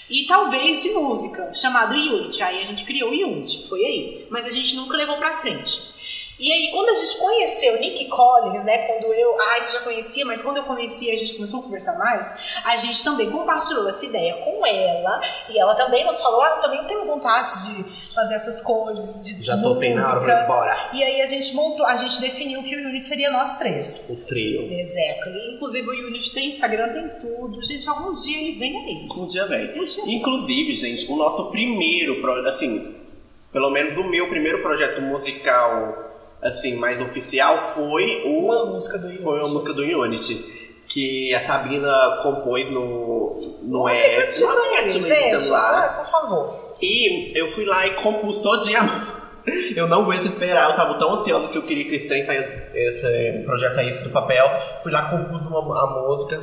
[0.08, 2.42] e talvez de música, chamado Unity.
[2.42, 4.26] Aí a gente criou o Unity, foi aí.
[4.30, 5.93] Mas a gente nunca levou pra frente.
[6.38, 8.78] E aí, quando a gente conheceu Nick Collins, né?
[8.86, 9.40] Quando eu.
[9.40, 12.32] A Raíssa já conhecia, mas quando eu conheci a gente começou a conversar mais,
[12.64, 15.20] a gente também compartilhou essa ideia com ela.
[15.48, 19.24] E ela também nos falou: ah, eu também tenho vontade de fazer essas coisas.
[19.24, 20.90] De Já tô bem na hora, música." vamos embora.
[20.92, 24.04] E aí a gente montou, a gente definiu que o Unity seria nós três.
[24.08, 24.62] O trio.
[24.70, 25.54] Exactly.
[25.54, 27.62] Inclusive o Unity tem Instagram, tem tudo.
[27.62, 29.08] Gente, algum dia ele vem aí.
[29.16, 29.80] Um dia vem.
[29.80, 30.04] Um dia.
[30.06, 32.94] Inclusive, gente, o nosso primeiro projeto, assim,
[33.52, 36.13] pelo menos o meu primeiro projeto musical,
[36.44, 38.66] assim, mais oficial foi Uma o.
[38.74, 39.22] música do Unity.
[39.22, 40.64] Foi uma música do Unity.
[40.86, 43.40] Que a Sabina compôs no.
[43.62, 44.30] no app
[45.02, 45.48] gente.
[45.48, 45.88] lá.
[45.88, 46.74] Por favor.
[46.80, 49.24] E eu fui lá e compus todinha.
[49.76, 52.50] Eu não aguento esperar, eu tava tão ansiosa que eu queria que esse trem saísse,
[52.72, 54.50] esse projeto saísse do papel.
[54.82, 56.42] Fui lá, compus uma, a música,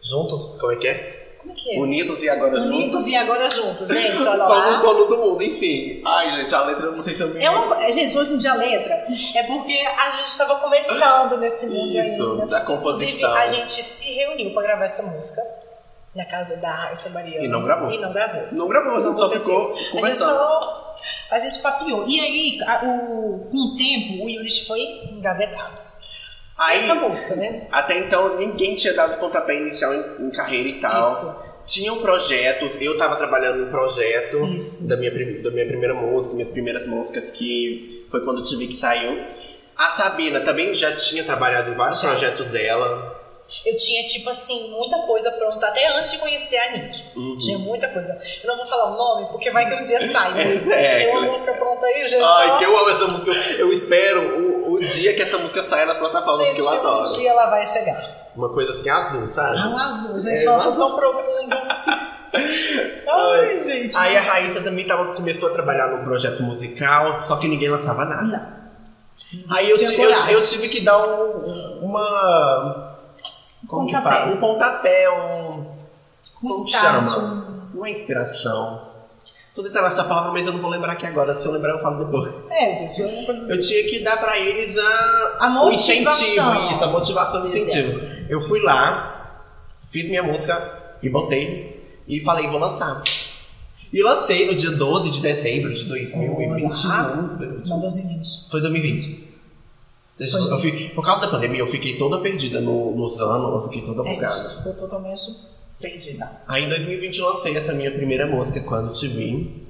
[0.00, 1.25] juntos, como é que é?
[1.68, 1.78] É?
[1.78, 2.76] Unidos e agora juntos.
[2.76, 4.78] Unidos e agora juntos, gente, olha Somos lá.
[4.78, 6.00] dono do mundo, enfim.
[6.04, 7.42] Ai, gente, a letra eu não sei se eu me.
[7.44, 8.94] É uma, gente, hoje em dia a letra
[9.34, 12.46] é porque a gente estava começando nesse mundo Isso, ainda.
[12.46, 13.34] da Inclusive, composição.
[13.34, 15.42] a gente se reuniu pra gravar essa música
[16.14, 17.44] na casa da Raíssa Mariana.
[17.44, 17.90] E não gravou.
[17.90, 18.42] E não gravou.
[18.52, 20.28] Não gravou, a gente só ficou A gente conversando.
[20.30, 20.94] só.
[21.30, 22.04] A gente papiou.
[22.06, 24.80] E aí, a- o, com o tempo, o Unity foi
[25.12, 25.85] engavetado.
[26.58, 27.66] Aí, Essa música, né?
[27.70, 31.12] até então, ninguém tinha dado pontapé inicial em, em carreira e tal.
[31.12, 31.36] Isso.
[31.66, 34.44] Tinham projetos, eu tava trabalhando em projeto.
[34.54, 34.86] Isso.
[34.86, 35.10] da minha,
[35.42, 39.22] da minha primeira música, minhas primeiras músicas, que foi quando TV que saiu.
[39.76, 42.08] A Sabina também já tinha trabalhado em vários Já.
[42.08, 43.14] projetos dela.
[43.64, 47.02] Eu tinha, tipo assim, muita coisa pronta, até antes de conhecer a Nick.
[47.14, 47.38] Uhum.
[47.38, 48.12] Tinha muita coisa.
[48.42, 50.44] Eu não vou falar o nome, porque vai que um dia sai, né?
[50.72, 52.22] É, Tem uma que- música pronta aí, gente.
[52.24, 52.58] Ai, ó.
[52.58, 53.30] que eu amo essa música.
[53.58, 57.08] Eu espero o, o dia que essa música saia nas plataformas, Gente, que eu adoro.
[57.10, 58.26] um dia ela vai chegar.
[58.36, 59.56] Uma coisa assim azul, sabe?
[59.58, 60.42] É um azul, gente.
[60.42, 61.56] É, nossa, um tão profundo.
[63.08, 63.96] Ai, gente.
[63.96, 68.04] Aí a Raíssa também tava, começou a trabalhar num projeto musical, só que ninguém lançava
[68.04, 68.22] nada.
[69.32, 69.56] Não.
[69.56, 72.96] Aí eu, Tinha ti- eu, eu tive que dar um, uma.
[73.66, 74.16] Como que Pontapé.
[74.18, 74.32] fala?
[74.32, 75.50] Um pontapé, um.
[76.42, 77.10] Um Como estágio.
[77.10, 77.68] chama?
[77.74, 78.85] Uma inspiração.
[79.56, 81.40] Tô tentando achar a palavra, mas eu não vou lembrar aqui agora.
[81.40, 82.30] Se eu lembrar, eu falo depois.
[82.50, 83.40] É, gente, é coisa...
[83.52, 86.70] Eu tinha que dar pra eles a, A o incentivo, motivação.
[86.74, 88.00] isso, a motivação e incentivo.
[88.28, 89.40] Eu fui lá,
[89.90, 93.02] fiz minha música e botei e falei, vou lançar.
[93.92, 97.58] E lancei no dia 12 de dezembro de 2021.
[97.66, 98.50] Não, 2020.
[98.50, 99.26] Foi 2020.
[100.18, 100.46] Deixa Foi.
[100.48, 103.62] eu- eu fui- por causa da pandemia, eu fiquei toda perdida no, nos anos, eu
[103.70, 104.34] fiquei toda É, bugada.
[104.34, 106.42] gente, ficou totalmente perdida.
[106.48, 109.66] Aí em 2020 eu lancei essa minha primeira música, Quando Te Vi.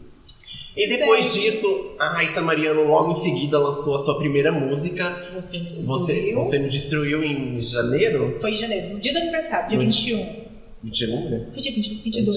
[0.76, 1.50] E depois Bem.
[1.50, 5.30] disso, a Raíssa Mariano logo em seguida lançou a sua primeira música.
[5.34, 6.34] Você me Você, destruiu.
[6.36, 8.36] você me destruiu em janeiro?
[8.40, 10.45] Foi em janeiro, no dia do aniversário, dia No 21.
[10.86, 11.46] 21, né?
[11.52, 12.36] Foi dia 20, 22.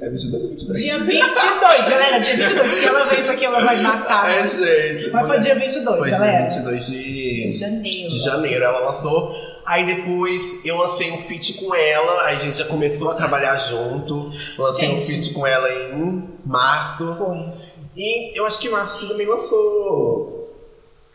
[0.00, 0.80] É 22 ou 23?
[0.80, 2.70] Dia 22, galera, dia 22.
[2.72, 4.30] Se ela ver isso aqui, ela vai matar.
[4.30, 5.10] É, gente.
[5.10, 6.48] Mas foi dia 22, Foi dia galera.
[6.48, 7.42] 22 de...
[7.42, 8.08] De janeiro.
[8.08, 9.34] de janeiro ela lançou.
[9.66, 13.58] Aí depois eu lancei um feat com ela, aí a gente já começou a trabalhar
[13.58, 14.30] junto.
[14.58, 15.06] Lancei um Gente.
[15.24, 17.14] feat com ela em março.
[17.14, 17.52] Foi.
[17.96, 20.54] E eu acho que março também lançou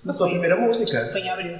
[0.06, 0.30] a sua Foi.
[0.32, 1.10] primeira música.
[1.12, 1.58] Foi em abril.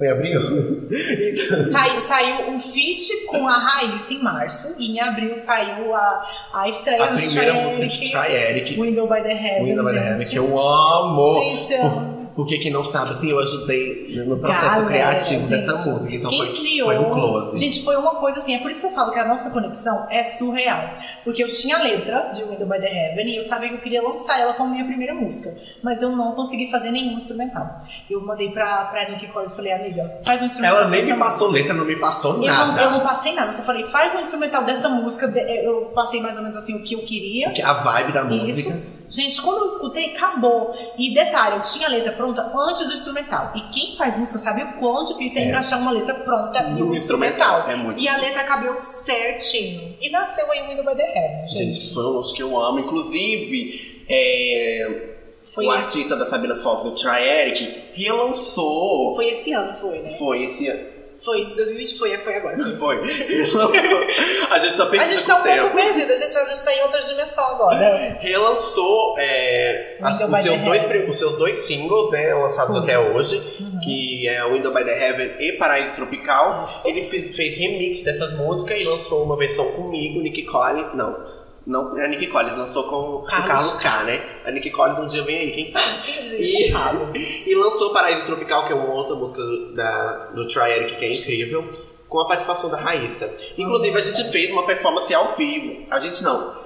[0.00, 0.40] Foi abril?
[0.90, 4.74] então, Sai- saiu um feat com a Raíssa em março.
[4.78, 8.80] E em abril saiu a, a estreia a do primeira Try música de Try Eric.
[8.80, 9.64] Window by the Heaven.
[9.64, 11.58] Window by the Heaven, que eu amo.
[11.58, 12.19] Gente, amo.
[12.40, 16.14] Porque quem não sabe, assim, eu ajudei no processo Galera, criativo gente, dessa música.
[16.14, 16.86] Então Quem foi, criou?
[16.86, 17.58] foi um close.
[17.58, 18.54] Gente, foi uma coisa assim.
[18.54, 20.94] É por isso que eu falo que a nossa conexão é surreal.
[21.22, 23.80] Porque eu tinha a letra de Window by the Heaven e eu sabia que eu
[23.80, 25.54] queria lançar ela como minha primeira música.
[25.82, 27.82] Mas eu não consegui fazer nenhum instrumental.
[28.08, 30.78] Eu mandei pra, pra Nick Collins e falei, amiga, faz um instrumental.
[30.78, 32.54] Ela nem me passou letra, não me passou música.
[32.54, 32.82] Eu não, nada.
[32.82, 35.26] eu não passei nada, eu só falei, faz um instrumental dessa música.
[35.26, 37.52] Eu passei mais ou menos assim o que eu queria.
[37.62, 38.99] A vibe da Isso.
[39.10, 40.72] Gente, quando eu escutei, acabou.
[40.96, 43.52] E detalhe, eu tinha a letra pronta antes do instrumental.
[43.56, 45.48] E quem faz música sabe o quão difícil é, É.
[45.48, 47.68] encaixar uma letra pronta e no um instrumental.
[47.68, 48.00] É muito.
[48.00, 49.96] E a letra cabeu certinho.
[50.00, 51.72] E nasceu aí o Window by the Heaven, gente.
[51.74, 52.78] Gente, foi um música que eu amo.
[52.78, 55.16] Inclusive, é,
[55.52, 59.14] Foi, o esse, artista da Sabina Fox, do Try Eric, relançou.
[59.16, 60.10] foi esse ano, foi, né?
[60.16, 60.99] Foi esse ano.
[61.22, 62.56] Foi, 2020 foi, foi agora.
[62.78, 62.96] Foi.
[64.50, 65.60] A gente tá A perdido gente tá um tempo.
[65.60, 68.18] pouco perdido, a gente, a gente tá em outra dimensão agora.
[68.20, 72.82] Relançou é, as- os, seus dois, os seus dois singles, né, lançados Foi.
[72.84, 73.80] até hoje, Uhum.
[73.84, 76.80] que é Window by the Heaven e Paraíso Tropical.
[76.84, 81.39] Ele fez, fez remix dessas músicas e lançou uma versão comigo, Nick Collins, não.
[81.66, 83.48] Não é a Nick Collins, lançou com o Carlos.
[83.48, 84.20] Carlos K, né?
[84.44, 86.10] A Nick Collins um dia vem aí, quem sabe?
[86.10, 86.70] Entendi.
[87.16, 87.50] E-.
[87.50, 91.04] E lançou Paraíso Tropical, que é uma outra música do, da, do Try Eric, que
[91.04, 91.70] é incrível,
[92.08, 93.32] com a participação da Raíssa.
[93.58, 95.86] Inclusive, a gente fez uma performance ao vivo.
[95.90, 96.60] A gente não.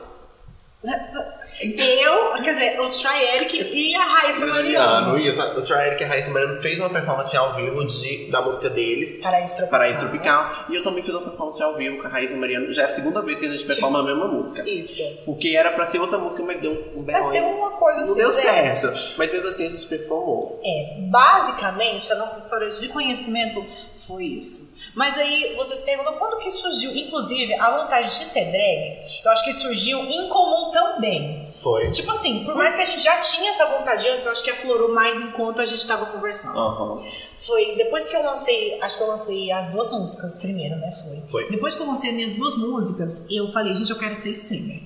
[1.60, 5.40] Eu, quer dizer, o Try Eric e a Raíssa Mariano, isso.
[5.40, 8.68] O Try Eric e a Raíssa Mariano fez uma performance ao vivo de, da música
[8.68, 9.70] deles, Paraíso Tropical.
[9.78, 10.64] Paraíso Tropical.
[10.68, 12.72] E eu também fiz uma performance ao vivo com a Raíssa Mariano.
[12.72, 14.68] Já é a segunda vez que a gente performa a mesma música.
[14.68, 15.02] Isso.
[15.24, 17.52] Porque era pra ser outra música, mas deu um, um Mas berro tem aí.
[17.54, 18.42] uma coisa assim, Não deu gente.
[18.42, 19.14] certo.
[19.16, 20.60] Mas mesmo assim a gente performou.
[20.64, 23.64] É, basicamente, a nossa história de conhecimento
[24.06, 24.73] foi isso.
[24.94, 29.44] Mas aí vocês perguntam quando que surgiu, inclusive, a vontade de ser drag, eu acho
[29.44, 31.52] que surgiu em comum também.
[31.60, 31.90] Foi.
[31.90, 34.50] Tipo assim, por mais que a gente já tinha essa vontade antes, eu acho que
[34.50, 36.58] aflorou mais enquanto a gente tava conversando.
[36.58, 37.04] Aham.
[37.40, 40.90] Foi depois que eu lancei, acho que eu lancei as duas músicas primeiro, né?
[40.92, 41.22] Foi.
[41.30, 41.50] Foi.
[41.50, 44.80] Depois que eu lancei as minhas duas músicas, eu falei, gente, eu quero ser streamer.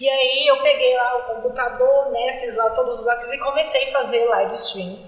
[0.00, 2.40] E aí eu peguei lá o computador, né?
[2.40, 4.98] Fiz lá todos os likes e comecei a fazer live stream.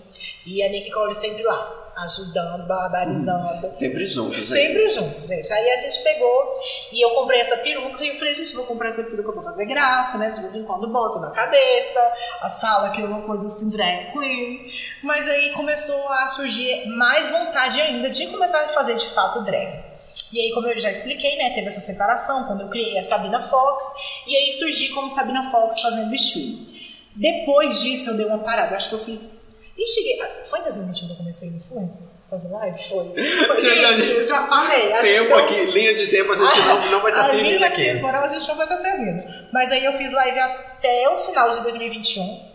[0.45, 3.77] E a Nick Cole sempre lá, ajudando, barbarizando.
[3.77, 4.47] Sempre juntos, gente.
[4.47, 5.53] Sempre juntos, gente.
[5.53, 6.53] Aí a gente pegou
[6.93, 9.67] e eu comprei essa peruca e eu falei, gente, vou comprar essa peruca pra fazer
[9.67, 10.31] graça, né?
[10.31, 14.13] De vez em quando boto na cabeça, a fala que é uma coisa assim, drag
[14.13, 14.73] queen.
[15.03, 19.93] Mas aí começou a surgir mais vontade ainda de começar a fazer de fato drag.
[20.33, 23.41] E aí, como eu já expliquei, né, teve essa separação quando eu criei a Sabina
[23.41, 23.85] Fox,
[24.27, 26.67] e aí surgi como Sabina Fox fazendo stream.
[27.15, 29.33] Depois disso, eu dei uma parada, acho que eu fiz.
[29.83, 30.18] E cheguei.
[30.45, 31.88] Foi em 2021 que eu comecei, não foi?
[32.31, 32.88] Fazer live?
[32.88, 33.12] Foi.
[33.47, 33.62] Foi.
[33.62, 34.92] Gente, eu já falei.
[34.92, 37.66] Tempo tem aqui, linha de tempo, a gente não, não vai estar a servindo linha
[37.66, 37.83] aqui.
[37.83, 39.23] temporal a gente não vai estar servindo.
[39.53, 42.53] Mas aí eu fiz live até o final de 2021.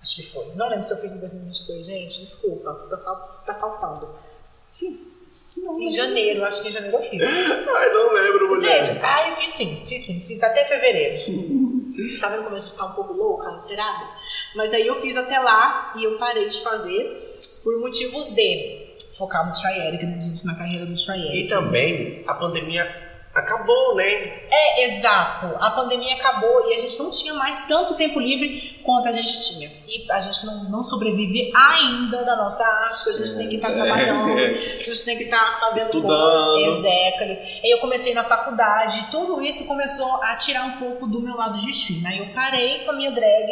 [0.00, 0.46] Acho que foi.
[0.54, 2.20] Não lembro se eu fiz em 2022, gente.
[2.20, 2.96] Desculpa, tá,
[3.44, 4.08] tá faltando.
[4.72, 5.18] Fiz.
[5.56, 7.20] Em janeiro, acho que em janeiro eu fiz.
[7.20, 8.84] Ai, não lembro, mulher.
[8.84, 11.18] Gente, ai, fiz sim, fiz sim, fiz até fevereiro.
[12.20, 14.08] tá vendo como a gente tá um pouco louca, alterada?
[14.54, 19.46] Mas aí eu fiz até lá e eu parei de fazer por motivos de focar
[19.46, 21.44] no Trieric, né, gente, na carreira do Trieric.
[21.44, 24.04] E também a pandemia acabou, né?
[24.50, 25.46] É, exato.
[25.60, 29.46] A pandemia acabou e a gente não tinha mais tanto tempo livre quanto a gente
[29.46, 29.70] tinha.
[29.86, 33.68] E a gente não, não sobrevive ainda da nossa arte, a gente tem que estar
[33.68, 36.86] tá trabalhando, a gente tem que estar tá fazendo Estudando.
[36.86, 41.58] Aí eu comecei na faculdade, tudo isso começou a tirar um pouco do meu lado
[41.58, 42.00] de stream.
[42.06, 43.46] Aí eu parei com a minha drag.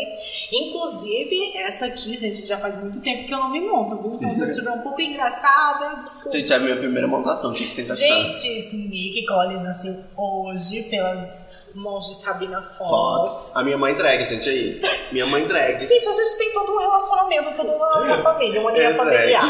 [0.51, 4.15] Inclusive, essa aqui, gente, já faz muito tempo que eu não me monto, viu?
[4.15, 6.31] Então se eu estiver um pouco engraçada, desculpa.
[6.31, 10.85] Gente, é a minha primeira montação, o que você tá Gente, Nick Collins nasceu hoje
[10.85, 11.46] pelas
[11.77, 12.91] mãos de Sabina Fox.
[12.91, 13.51] Fox.
[13.57, 14.81] A minha mãe drag, gente, aí.
[15.13, 15.85] Minha mãe drag.
[15.85, 19.49] Gente, a gente tem todo um relacionamento, toda uma, uma família, uma linha É familiar.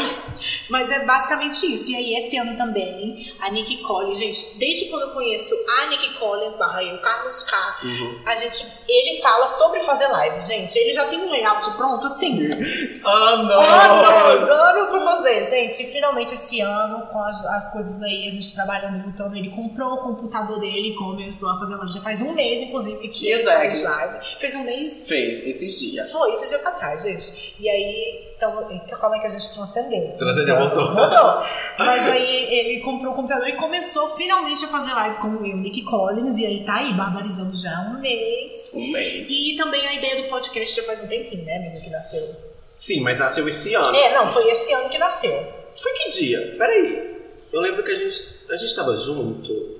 [0.69, 1.89] Mas é basicamente isso.
[1.91, 6.13] E aí, esse ano também, a Nick Collins, gente, desde quando eu conheço a Nick
[6.19, 8.19] Collins, barra eu, Carlos K, Uhum.
[8.25, 10.75] a gente, ele fala sobre fazer live, gente.
[10.77, 12.45] Ele já tem um layout pronto, assim.
[13.05, 13.51] Anos!
[13.51, 15.81] Anos, anos pra fazer, gente.
[15.83, 19.93] E finalmente esse ano, com as, as coisas aí, a gente trabalhando, lutando, ele comprou
[19.93, 21.93] o computador dele e começou a fazer live.
[21.93, 24.25] Já faz um mês, inclusive, que ele faz live.
[24.39, 25.07] Fez um mês.
[25.07, 26.11] Fez, esses dias.
[26.11, 27.55] Foi, esse dia pra trás, gente.
[27.59, 28.67] E aí, então,
[28.99, 30.15] como é que a gente transcendeu?
[30.17, 30.93] Transcendeu, Então, voltou.
[30.93, 31.43] Voltou.
[31.79, 35.83] Mas aí ele comprou o computador e começou finalmente a fazer live com eu, Nick
[35.83, 36.37] Collins.
[36.37, 38.71] E aí tá aí, barbarizando já há um mês.
[38.73, 39.27] Um mês.
[39.29, 42.35] E também a ideia do podcast já faz um tempinho, né, menino, que nasceu.
[42.77, 43.95] Sim, mas nasceu esse ano.
[43.95, 45.51] É, não, foi esse ano que nasceu.
[45.75, 46.55] Foi que dia?
[46.57, 47.17] Peraí.
[47.51, 48.37] Eu lembro que a gente.
[48.49, 49.77] A gente tava junto.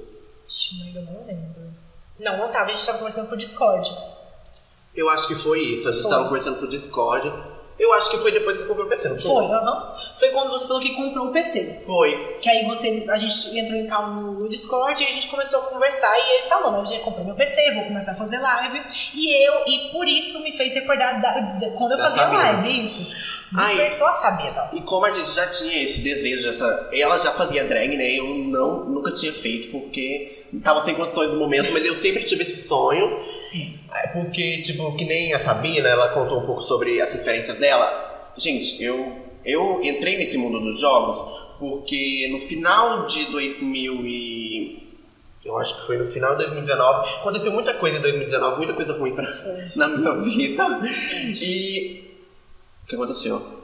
[0.48, 1.67] Ixi, mas eu não lembro.
[2.20, 3.92] Não, não tava, a gente tava conversando por Discord.
[4.96, 5.88] Eu acho que foi isso.
[5.88, 6.12] A gente Foi.
[6.12, 7.32] tava conversando pro Discord.
[7.80, 9.90] Eu acho que foi depois que eu comprei o PC, não Foi, aham.
[10.18, 11.84] Foi quando você falou que comprou o PC.
[11.86, 12.38] Foi.
[12.42, 15.64] Que aí você, a gente entrou então no, no Discord e a gente começou a
[15.68, 18.82] conversar e ele falou, não, eu já comprei meu PC, vou começar a fazer live.
[19.14, 22.44] E eu, e por isso me fez recordar da, da- quando eu Da fazia Sabina.
[22.44, 23.08] live, isso.
[23.56, 23.76] Ai.
[23.76, 24.70] Despertou a Sabina.
[24.74, 26.90] E como a gente já tinha esse desejo, essa.
[26.92, 28.12] Ela já fazia drag, né?
[28.12, 32.44] Eu não, nunca tinha feito porque tava sem condições no momento, mas eu sempre tive
[32.44, 33.20] esse sonho.
[33.94, 38.34] É Porque, tipo, que nem a Sabina, ela contou um pouco sobre as referências dela.
[38.38, 44.88] Gente, eu, eu entrei nesse mundo dos jogos porque no final de 2000 e...
[45.44, 47.16] Eu acho que foi no final de 2019.
[47.16, 49.26] Aconteceu muita coisa em 2019, muita coisa ruim pra,
[49.76, 50.82] na minha vida.
[51.42, 52.07] E...
[52.88, 53.60] O que aconteceu?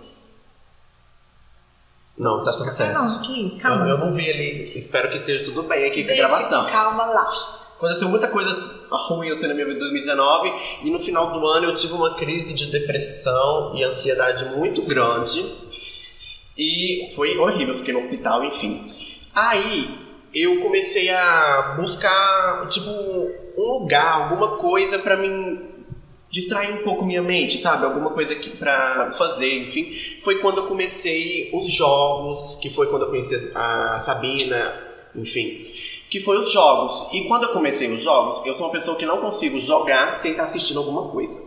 [2.17, 2.93] Não, tá tudo certo.
[2.93, 3.87] Não, que isso, Eu, calma.
[3.87, 4.77] eu não vi ele.
[4.77, 6.65] Espero que esteja tudo bem aqui com a Gente, gravação.
[6.69, 7.69] calma lá.
[7.77, 8.51] Aconteceu muita coisa
[8.91, 12.13] ruim assim na minha vida em 2019 e no final do ano eu tive uma
[12.15, 15.43] crise de depressão e ansiedade muito grande
[16.57, 18.85] e foi horrível, fiquei no hospital, enfim.
[19.33, 19.99] Aí
[20.33, 25.72] eu comecei a buscar tipo um lugar, alguma coisa pra mim
[26.33, 27.85] distrair um pouco minha mente, sabe?
[27.85, 29.93] Alguma coisa que pra fazer, enfim.
[30.23, 34.73] Foi quando eu comecei os jogos, que foi quando eu conheci a Sabina,
[35.15, 35.63] enfim.
[36.09, 37.07] Que foi os jogos.
[37.13, 40.31] E quando eu comecei os jogos, eu sou uma pessoa que não consigo jogar sem
[40.31, 41.39] estar assistindo alguma coisa.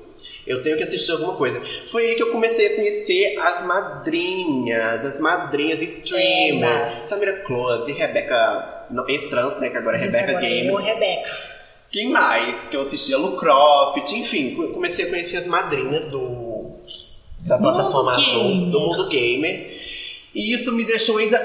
[0.47, 1.61] Eu tenho que assistir alguma coisa.
[1.89, 7.09] Foi aí que eu comecei a conhecer as madrinhas, as madrinhas streamers.
[7.09, 10.77] Samira Close, Rebeca, não, ex-trans, né, que agora é Rebeca Gamer.
[10.77, 11.56] Rebeca.
[11.91, 12.67] Quem mais?
[12.67, 16.77] Que eu assistia Lu Croft, enfim, co- comecei a conhecer as madrinhas do
[17.41, 19.81] da plataforma azul, do mundo gamer.
[20.35, 21.39] E isso me deixou ainda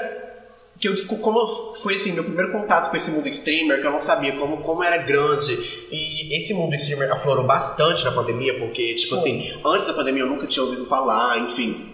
[0.80, 3.92] que eu descobri como foi assim, meu primeiro contato com esse mundo streamer, que eu
[3.92, 5.52] não sabia como, como era grande.
[5.92, 10.28] E esse mundo streamer aflorou bastante na pandemia, porque, tipo assim, antes da pandemia eu
[10.28, 11.88] nunca tinha ouvido falar, enfim.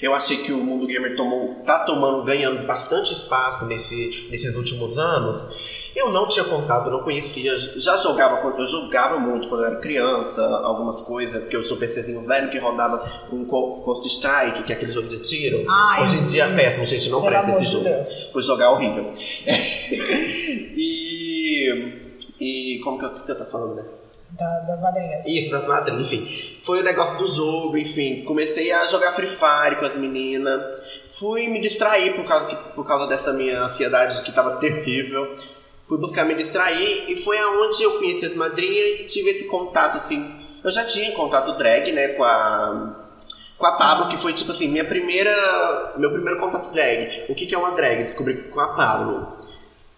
[0.00, 4.96] Eu achei que o mundo gamer tomou, tá tomando, ganhando bastante espaço nesse, nesses últimos
[4.96, 5.46] anos.
[5.94, 10.40] Eu não tinha contato, não conhecia, já jogava, eu jogava muito quando eu era criança,
[10.62, 14.92] algumas coisas, porque eu sou PCzinho velho que rodava um Coast Strike, que é aquele
[14.92, 15.64] jogo de tiro.
[15.68, 17.84] Ai, Hoje em dia é péssimo, gente, não Pelo presta esse jogo.
[17.84, 18.22] Deus.
[18.32, 19.10] Fui jogar horrível.
[20.76, 22.00] e.
[22.40, 23.84] E como que eu, que eu tô falando, né?
[24.30, 25.26] Da- das madrinhas.
[25.26, 26.56] Isso, das madrinhas, enfim.
[26.64, 28.24] Foi o negócio do jogo, enfim.
[28.24, 30.80] Comecei a jogar Free Fire com as meninas.
[31.12, 35.34] Fui me distrair por causa, por causa dessa minha ansiedade que tava terrível.
[35.90, 39.98] Fui buscar me distrair e foi aonde eu conheci as madrinhas e tive esse contato,
[39.98, 40.24] assim.
[40.62, 43.10] Eu já tinha contato drag, né, com a.
[43.58, 45.92] Com a Pablo, que foi tipo assim, minha primeira.
[45.96, 47.24] Meu primeiro contato drag.
[47.28, 48.04] O que, que é uma drag?
[48.04, 49.36] Descobri com a Pablo.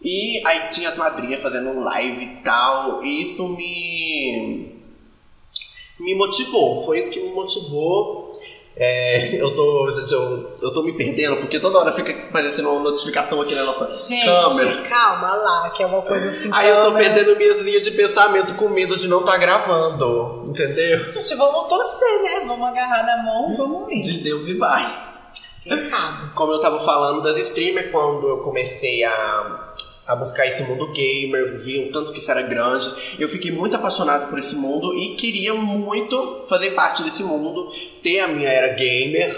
[0.00, 3.04] E aí tinha as madrinhas fazendo live e tal.
[3.04, 4.74] E isso me.
[6.00, 6.86] me motivou.
[6.86, 8.31] Foi isso que me motivou
[8.74, 9.90] É, eu tô.
[9.90, 13.64] Gente, eu, eu tô me perdendo, porque toda hora fica aparecendo uma notificação aqui na
[13.64, 14.88] nossa Gente, câmera.
[14.88, 16.48] calma lá, que é uma coisa assim.
[16.52, 20.46] Aí eu tô perdendo minhas linhas de pensamento com medo de não estar gravando.
[20.48, 21.06] Entendeu?
[21.08, 22.44] Gente, vamos torcer, né?
[22.46, 24.02] Vamos agarrar na mão, vamos ir.
[24.02, 25.12] De Deus e vai.
[25.64, 26.32] Recado.
[26.34, 29.70] Como eu tava falando das streamers, quando eu comecei a,
[30.06, 33.76] a buscar esse mundo gamer, vi o tanto que isso era grande, eu fiquei muito
[33.76, 37.70] apaixonado por esse mundo e queria muito fazer parte desse mundo,
[38.02, 39.32] ter a minha era gamer.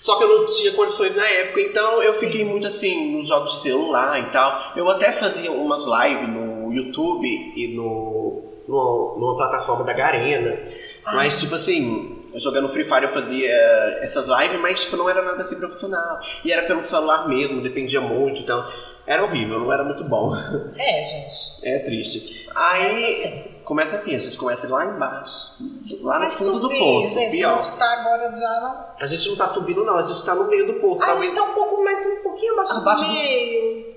[0.00, 3.56] Só que eu não tinha condições na época, então eu fiquei muito assim nos jogos
[3.56, 4.72] de celular e tal.
[4.74, 10.58] Eu até fazia umas lives no YouTube e no, no numa plataforma da Garena.
[11.04, 13.50] Mas tipo assim, jogando Free Fire eu fazia
[14.02, 16.20] essas lives, mas tipo, não era nada assim profissional.
[16.44, 18.66] E era pelo celular mesmo, dependia muito, então
[19.06, 20.32] era horrível, não era muito bom.
[20.78, 21.34] É, gente.
[21.64, 22.48] É triste.
[22.54, 25.52] Aí começa assim, a gente começa lá embaixo,
[26.02, 27.14] lá no Vai fundo do subir, poço.
[27.14, 27.36] gente.
[27.36, 27.54] Pior.
[27.54, 28.86] A gente tá agora já não.
[29.00, 31.02] A gente não tá subindo não, a gente tá no meio do poço.
[31.02, 33.90] A Talvez gente tá um pouco mais, um pouquinho abaixo, Abaixo do do- meio.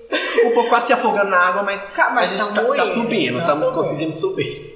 [0.46, 3.34] um pouco quase se afogando na água, mas, Mas a gente tá tá, tá subindo,
[3.36, 3.82] tá estamos subindo.
[3.82, 4.73] conseguindo subir.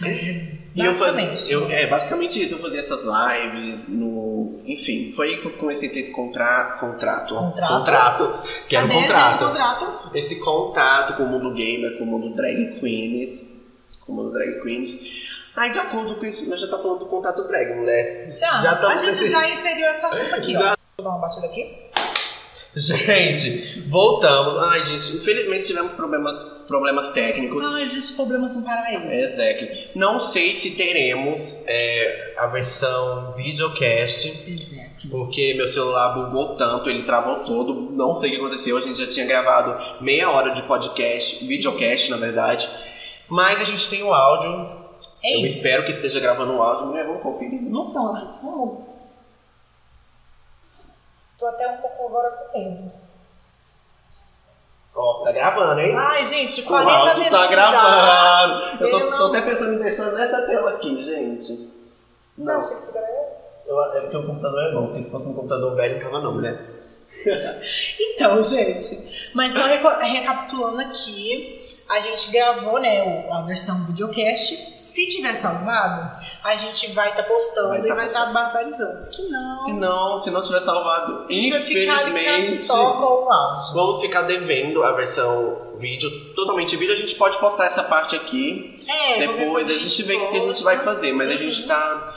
[0.00, 4.60] E eu fazia, eu, é, basicamente isso, eu fazia essas lives no.
[4.64, 7.34] Enfim, foi aí que eu comecei a ter esse contra, contrato.
[7.34, 7.78] Contrato?
[7.78, 8.42] Contrato.
[8.68, 9.08] Que era um Cadê esse
[9.38, 9.46] contrato.
[9.86, 10.10] contrato?
[10.16, 13.44] Esse contato com o mundo gamer, com o mundo drag queens.
[14.06, 14.96] Com o mundo drag queens.
[15.56, 18.26] Aí, de acordo com isso, nós já tá falando do contato drag, mulher.
[18.30, 18.62] Já.
[18.62, 20.60] Já tamo a gente nesse- já inseriu esse assunto aqui, ó.
[20.60, 20.64] Já.
[20.66, 21.76] Deixa eu dar uma batida aqui.
[22.76, 24.62] Gente, voltamos.
[24.68, 26.30] Ai, gente, infelizmente tivemos problema,
[26.68, 27.64] problemas técnicos.
[27.64, 29.22] Ai, gente, problemas não para aí.
[29.22, 29.90] Exactly.
[29.94, 34.30] Não sei se teremos é, a versão videocast,
[35.10, 37.74] porque meu celular bugou tanto, ele travou todo.
[37.90, 38.76] Não sei o que aconteceu.
[38.76, 42.68] A gente já tinha gravado meia hora de podcast, videocast, na verdade.
[43.28, 44.78] Mas a gente tem o áudio.
[45.24, 45.56] É Eu isso.
[45.56, 46.86] espero que esteja gravando o áudio.
[46.86, 47.60] Mulher, vamos conferir.
[47.62, 48.20] Não tanto.
[48.42, 48.84] Vamos.
[51.38, 52.92] Tô até um pouco agora com medo.
[55.00, 55.94] Ó, tá gravando, hein?
[55.96, 57.48] Ai, gente, O 40 áudio minutos tá já.
[57.50, 58.84] gravando.
[58.84, 61.52] Eu tô, tô até pensando em deixar nessa tela aqui, gente.
[62.36, 62.58] Você Não.
[62.58, 62.98] acha que?
[63.70, 66.20] Eu, é porque o computador é bom, porque se fosse um computador velho, não tava
[66.20, 66.58] não, né?
[68.00, 74.74] Então, gente, mas só recapitulando aqui, a gente gravou, né, a versão videocast.
[74.76, 79.02] Se tiver salvado, a gente vai estar postando Vai e tá vai estar barbarizando.
[79.02, 83.32] Se não, Se não, se não tiver salvado, a gente vai infelizmente, só com o
[83.32, 83.74] áudio.
[83.74, 86.92] vamos ficar devendo a versão vídeo, totalmente vídeo.
[86.92, 90.40] A gente pode postar essa parte aqui, É, depois a gente vê o que a
[90.40, 91.12] gente vai fazer.
[91.12, 92.14] Mas a gente tá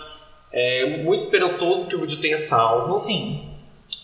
[0.52, 3.50] é, muito esperançoso que o vídeo tenha salvo, Sim.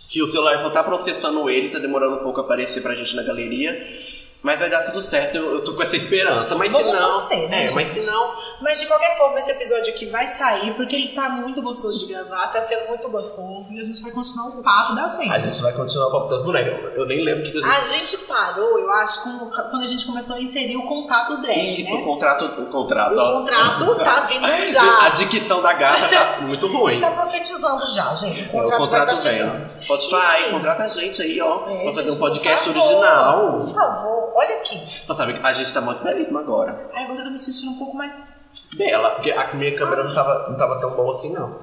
[0.10, 3.14] que o celular só tá processando ele, tá demorando um pouco a aparecer pra gente
[3.16, 4.16] na galeria.
[4.44, 6.56] Mas vai dar tudo certo, eu, eu tô com essa esperança.
[6.56, 7.14] Mas Vamos se não.
[7.16, 8.02] torcer, né, é, mas gente?
[8.04, 11.62] se não, Mas de qualquer forma, esse episódio aqui vai sair porque ele tá muito
[11.62, 15.08] gostoso de gravar, tá sendo muito gostoso e a gente vai continuar o papo da
[15.10, 15.32] gente.
[15.32, 16.94] a gente vai continuar com das bonecas.
[16.96, 19.84] Eu nem lembro o que, que a gente A gente parou, eu acho, com- quando
[19.84, 22.04] a gente começou a inserir o contato drag, Isso, o né?
[22.06, 23.40] contrato, o contrato, O ó.
[23.40, 25.10] contrato tá vindo A já.
[25.10, 27.02] dicção da gata tá muito ruim.
[27.02, 28.44] Tá profetizando já, gente.
[28.44, 29.40] O É, contrato, o contrato vai tá vem.
[29.40, 29.80] chegando.
[29.82, 31.68] Spotify, contrata a gente aí, ó.
[31.70, 33.52] É, pra fazer um podcast favor, original.
[33.58, 34.80] Por favor, olha aqui.
[35.08, 36.90] Mas sabe, a gente tá muito belíssima agora.
[36.94, 38.12] Ai, agora eu tô me sentindo um pouco mais.
[38.76, 41.58] Bela, porque a minha câmera não tava, não tava tão boa assim, não.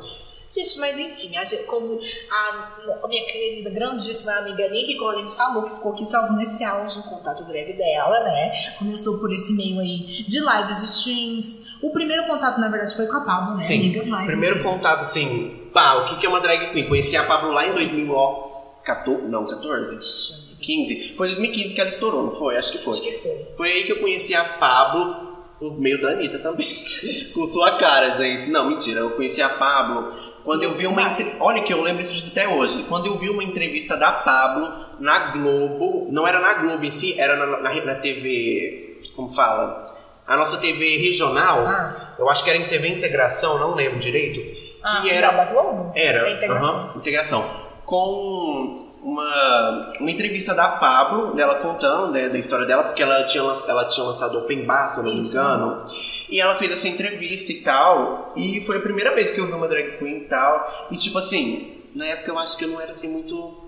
[0.51, 1.99] Gente, mas enfim, a gente- como
[2.31, 2.69] a,
[3.03, 7.03] a minha querida, grandíssima amiga Nick Collins falou que ficou aqui salvo nesse áudio o
[7.09, 8.75] contato drag dela, né?
[8.79, 11.65] Começou por esse meio aí de lives, de streams.
[11.83, 13.79] O primeiro contato, na verdade, foi com a Pablo, né, Sim.
[13.81, 14.05] amiga?
[14.07, 16.89] Mas, Primeiro contato, assim, pá, o que que é uma drag queen?
[16.89, 20.44] Conheci a Pablo lá em 2014, não, 14?
[20.65, 21.15] Ixi, 15.
[21.17, 22.57] Foi em 2015 que ela estourou, não foi?
[22.57, 22.93] Acho que foi.
[22.93, 23.47] Acho que foi.
[23.57, 26.85] Foi aí que eu conheci a Pablo, por meio da Anitta também.
[27.35, 28.51] Com sua cara, gente.
[28.51, 29.01] Não, mentira.
[29.01, 30.13] Eu conheci a Pablo
[30.45, 31.43] quando eu vi uma entrevista.
[31.43, 32.83] Olha que eu lembro isso disso até hoje.
[32.89, 36.09] Quando eu vi uma entrevista da Pablo na Globo.
[36.11, 39.01] Não era na Globo em si, era na, na, na TV.
[39.17, 39.85] Como fala?
[40.27, 41.67] A nossa TV regional.
[41.67, 44.41] Ah, Eu acho que era em TV Integração, não lembro direito.
[44.83, 45.93] ah Que era- da Globo?
[45.95, 46.67] Era, É integração.
[46.67, 47.65] aham, integração.
[47.85, 53.43] Com uma, uma entrevista da Pablo, dela contando né, da história dela, porque ela tinha,
[53.45, 55.85] ela tinha lançado Open Bar, se não me engano.
[56.31, 58.33] E ela fez essa entrevista e tal.
[58.35, 60.89] E foi a primeira vez que eu vi uma drag queen e tal.
[60.91, 63.63] E tipo assim, na época eu acho que eu não era assim muito.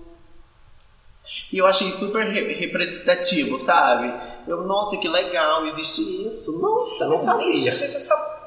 [1.53, 4.11] E eu achei super re- representativo, sabe?
[4.47, 6.51] Eu, nossa, que legal, existe isso.
[6.53, 7.49] Nossa, não sabia.
[7.51, 8.37] Existe, gente, essa...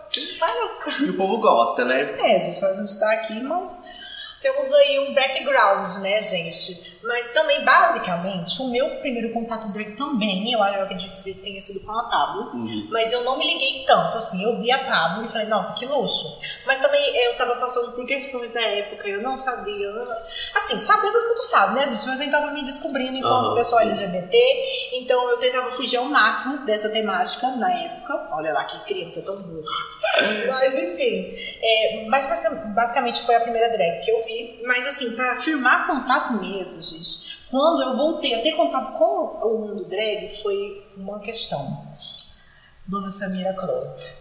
[1.02, 2.16] E o povo gosta, né?
[2.18, 3.78] É, gente, a gente tá aqui, mas
[4.40, 6.98] temos aí um background, né, gente?
[7.02, 11.92] Mas também, basicamente, o meu primeiro contato drag também, eu acredito que tenha sido com
[11.92, 12.50] a Pablo.
[12.54, 12.88] Uhum.
[12.90, 14.42] Mas eu não me liguei tanto, assim.
[14.44, 16.38] Eu vi a Pablo e falei, nossa, que luxo.
[16.66, 19.86] Mas também eu tava passando por questões da época, eu não sabia.
[19.86, 20.16] eu não-
[20.54, 22.06] Assim, saber todo mundo sabe, né, gente?
[22.06, 23.82] Mas eu tava me descobrindo enquanto Aham, pessoa.
[23.82, 24.90] LGBT.
[24.92, 28.28] Então eu tentava fugir ao máximo dessa temática na época.
[28.32, 29.66] Olha lá que criança tão burra.
[30.48, 31.32] Mas enfim.
[31.62, 34.60] É, mas basic- basicamente foi a primeira drag que eu vi.
[34.66, 39.04] Mas assim, pra firmar contato mesmo, gente, quando eu voltei a ter contato com
[39.48, 41.84] o mundo drag, foi uma questão.
[42.86, 44.12] Dona Samira Close.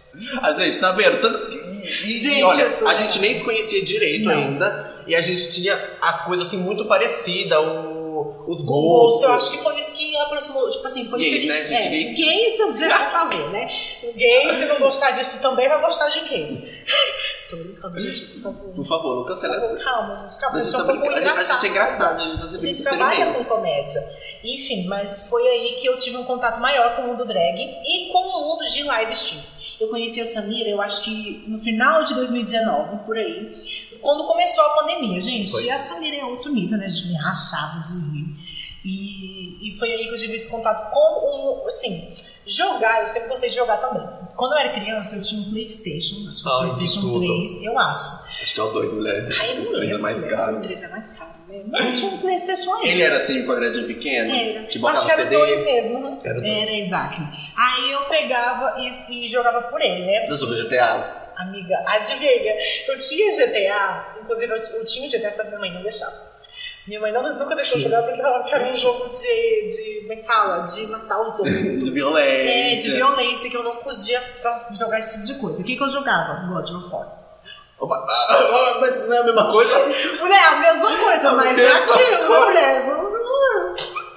[0.42, 1.20] A gente, tá vendo?
[1.20, 4.32] Tanto que, e, e, Gente, olha, sou- a gente nem se conhecia direito Não.
[4.32, 5.02] ainda.
[5.06, 7.99] E a gente tinha as coisas assim muito parecidas, o,
[8.50, 9.20] os gostos.
[9.20, 10.70] gosto, eu acho que foi isso que aproximou.
[10.70, 11.82] Tipo assim, foi Gays, isso que a né, gente.
[11.82, 11.86] gente?
[11.86, 12.16] é, Gays.
[12.18, 13.68] Gays, então, já por favor, né?
[14.16, 16.68] Gay, se não gostar disso também, vai gostar de quem?
[17.48, 18.74] Tô brincando, gente, por favor.
[18.74, 19.84] Por favor, não cancela essa.
[19.84, 20.56] Calma, gente, calma.
[20.56, 21.16] A A gente, gente, é tá um brincando.
[21.16, 24.20] A gente- a gente é engraçado, a gente tá A gente trabalha com comédia.
[24.42, 28.08] Enfim, mas foi aí que eu tive um contato maior com o mundo drag e
[28.10, 29.42] com o mundo de live stream.
[29.78, 33.50] Eu conheci a Samira, eu acho que no final de 2019, por aí,
[34.00, 35.50] quando começou a pandemia, gente.
[35.50, 35.64] Foi.
[35.64, 36.86] E a Samira é outro nível, né?
[36.86, 38.50] De me rachar de rir.
[38.84, 40.98] E, e foi aí que eu tive esse contato com
[41.62, 41.66] o.
[41.66, 42.12] Assim,
[42.46, 44.06] jogar, eu sempre gostei de jogar também.
[44.36, 47.20] Quando eu era criança, eu tinha um PlayStation, acho que que PlayStation tudo.
[47.20, 48.30] 3, eu acho.
[48.42, 49.28] Acho que é o doido, mulher.
[49.38, 50.02] Aí não Ainda lembro.
[50.02, 50.28] mais né?
[50.28, 50.56] caro.
[50.56, 51.62] O 3 é mais caro, né?
[51.66, 52.88] Não, eu tinha um PlayStation aí.
[52.88, 54.34] Ele era assim, quadradinho pequeno?
[54.34, 54.62] Era.
[54.62, 55.36] Que Acho botava que era CD?
[55.36, 56.18] dois mesmo, né?
[56.24, 56.48] Era dois.
[56.62, 57.16] Era, exato.
[57.54, 60.26] Aí eu pegava e, e jogava por ele, né?
[60.26, 61.29] Do Super GTA.
[61.36, 62.54] Amiga, adivinha?
[62.88, 66.30] Eu tinha GTA, inclusive eu, eu tinha GTA, só que minha mãe não deixava.
[66.86, 70.00] Minha mãe não, nunca deixou jogar porque ela falava que era um jogo de, de.
[70.00, 70.60] Como é que fala?
[70.64, 71.56] De matar os outros.
[71.84, 72.50] De violência.
[72.50, 74.20] É, de violência, que eu não podia
[74.72, 75.60] jogar esse tipo de coisa.
[75.60, 76.48] O que, que eu jogava?
[76.48, 77.20] God of War.
[77.78, 79.78] Opa, ah, ah, Mas não é a mesma coisa?
[80.20, 82.84] Mulher, a mesma coisa, mas é aquilo, mulher.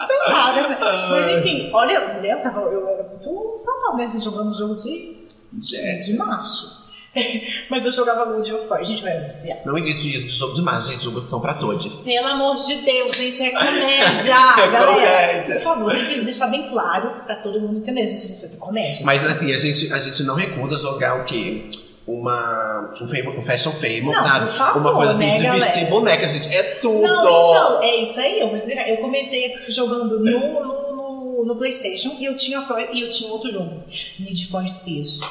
[0.05, 0.77] Sei lá, né?
[1.09, 4.07] Mas enfim, olha, mulher, eu, tava, eu era muito normal, né?
[4.07, 6.82] Gente, jogando jogo de, de, de macho.
[7.69, 8.83] Mas eu jogava God of War.
[8.83, 9.61] Gente, era viciada.
[9.65, 11.03] Não existe isso de jogo de macho, gente.
[11.03, 11.93] Jogo são pra todos.
[11.95, 14.93] Pelo amor de Deus, gente, é comédia, É galera.
[14.93, 15.55] comédia.
[15.55, 19.05] Por favor, tem que deixar bem claro pra todo mundo entender, gente, gente, é comédia.
[19.05, 21.69] Mas assim, a gente, a gente não recusa jogar o quê?
[22.05, 22.91] Uma.
[23.01, 24.45] Um, famo, um fashion sabe?
[24.45, 25.65] por favor, Uma coisa assim né, de galera?
[25.71, 26.53] vestir boneca, gente.
[26.53, 27.01] É tudo!
[27.01, 28.39] Não, então, é isso aí.
[28.41, 33.09] Eu, eu comecei jogando no, no, no, no Playstation e eu tinha só e eu
[33.09, 33.83] tinha outro jogo,
[34.19, 35.21] Need for Speed.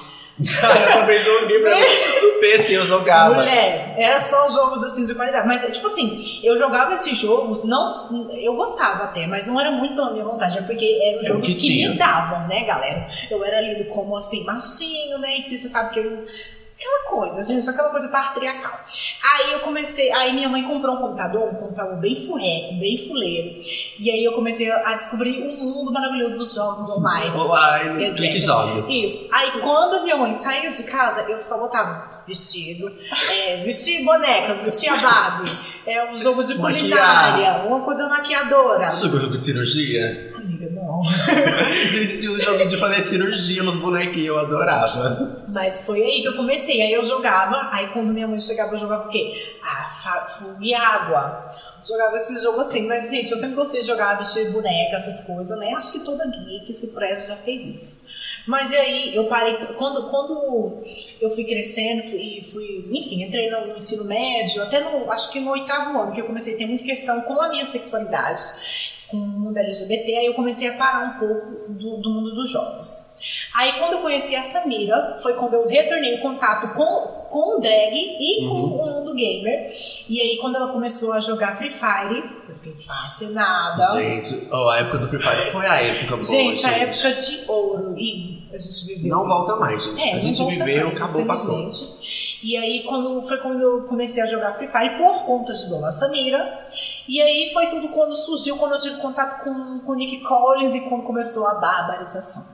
[0.41, 1.77] Eu também joguei pra
[2.41, 3.35] PC, eu jogava.
[3.35, 5.47] Mulher, era só jogos assim de qualidade.
[5.47, 7.87] Mas, tipo assim, eu jogava esses jogos, não,
[8.33, 11.47] eu gostava até, mas não era muito pela minha vontade, é porque eram É jogos
[11.47, 13.09] que que, me davam, né, galera?
[13.31, 15.39] Eu era lido como assim, machinho, né?
[15.39, 16.25] E você sabe que eu.
[16.83, 18.81] Aquela coisa, gente, aquela coisa patriarcal.
[19.23, 23.61] Aí eu comecei, aí minha mãe comprou um computador, um computador bem furreco, bem fuleiro.
[24.01, 27.31] E aí eu comecei a descobrir um mundo maravilhoso dos jogos online.
[27.37, 28.87] Online, clique jogos.
[28.89, 29.29] Isso.
[29.33, 32.93] Aí quando minha mãe saía de casa, eu só botava vestido,
[33.31, 35.51] é, vestir bonecas, vestir a Barbie,
[35.87, 38.91] é, um jogo de culinária, uma coisa maquiadora.
[38.97, 40.32] Jogo de cirurgia?
[41.93, 45.37] Gente, tinha um jogo de fazer cirurgia nos bonequinhos, eu adorava.
[45.49, 46.81] Mas foi aí que eu comecei.
[46.83, 49.57] Aí eu jogava, aí quando minha mãe chegava, eu jogava o quê?
[49.63, 51.51] Ah, fogo e água.
[51.87, 52.87] Jogava esse jogo assim.
[52.87, 55.73] Mas, gente, eu sempre gostei de jogar, vestir boneca, essas coisas, né?
[55.75, 58.03] Acho que toda gay que se preza já fez isso.
[58.47, 59.57] Mas e aí, eu parei.
[59.77, 60.83] Quando, quando
[61.21, 65.31] eu fui crescendo fui, e fui, enfim, entrei no, no ensino médio, até no, acho
[65.31, 68.41] que no oitavo ano, que eu comecei a ter muita questão com a minha sexualidade,
[69.13, 72.51] com o mundo LGBT, aí eu comecei a parar um pouco do, do mundo dos
[72.51, 72.89] jogos.
[73.55, 76.85] Aí quando eu conheci a Samira, foi quando eu retornei o contato com,
[77.31, 78.71] com o drag e Uhum.
[78.71, 79.71] com o mundo gamer.
[80.09, 83.95] E aí quando ela começou a jogar Free Fire, eu fiquei fascinada.
[84.01, 86.25] Gente, oh, a época do Free Fire foi a época boa.
[86.25, 87.95] Gente, a época de ouro.
[87.97, 89.17] E a gente viveu.
[89.17, 90.03] Não volta mais, gente.
[90.03, 91.69] É, a gente viveu, mais, acabou, passou.
[92.43, 95.91] E aí quando, foi quando eu comecei a jogar Free Fire por conta de Dona
[95.93, 96.67] Samira.
[97.09, 100.75] E aí foi tudo quando surgiu, quando eu tive contato com, com o Nick Collins
[100.75, 102.45] e quando começou a barbarização.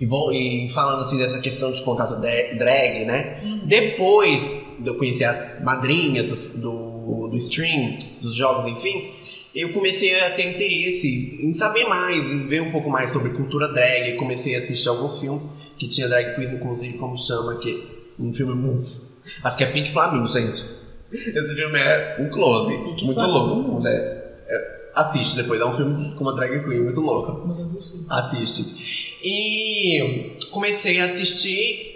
[0.00, 3.40] E, vou, e falando assim dessa questão de contato de- drag, né?
[3.44, 3.60] Uhum.
[3.66, 9.12] Depois de eu conhecer as madrinhas do, do, do stream, dos jogos, enfim,
[9.54, 13.68] eu comecei a ter interesse em saber mais, em ver um pouco mais sobre cultura
[13.68, 14.16] drag.
[14.16, 15.42] Comecei a assistir alguns filmes
[15.78, 17.86] que tinha drag queen, inclusive, como chama aqui,
[18.18, 19.09] um filme muito.
[19.42, 20.64] Acho que é Pink Flamingo, gente.
[21.12, 23.38] Esse filme é um close, Pink muito Flamingo.
[23.38, 24.44] louco, mulher.
[24.48, 27.32] É, assiste depois, é um filme com uma drag queen muito louca.
[27.32, 27.64] Não.
[28.10, 29.16] Assiste.
[29.22, 31.90] E comecei a assistir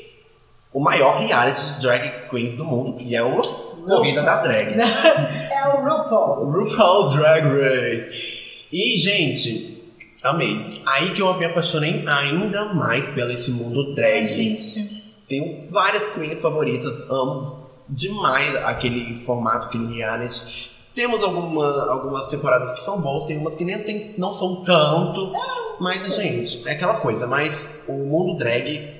[0.72, 3.40] o maior reality de drag queens do mundo, que é o
[3.84, 4.74] Corrida das Drag.
[4.80, 6.50] É o RuPaul.
[6.50, 8.42] RuPaul's Drag Race.
[8.72, 9.82] E, gente,
[10.22, 10.66] amei.
[10.86, 14.22] Aí que eu me apaixonei ainda mais pelo esse mundo drag.
[14.22, 15.03] Ai, gente.
[15.28, 20.70] Tenho várias queens favoritas, amo demais aquele formato, aquele reality.
[20.94, 25.32] Temos alguma, algumas temporadas que são boas, tem umas que nem tem, não são tanto.
[25.80, 27.26] Mas, gente, é aquela coisa.
[27.26, 28.94] Mas o mundo drag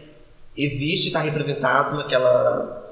[0.57, 2.83] existe, está representado naquela.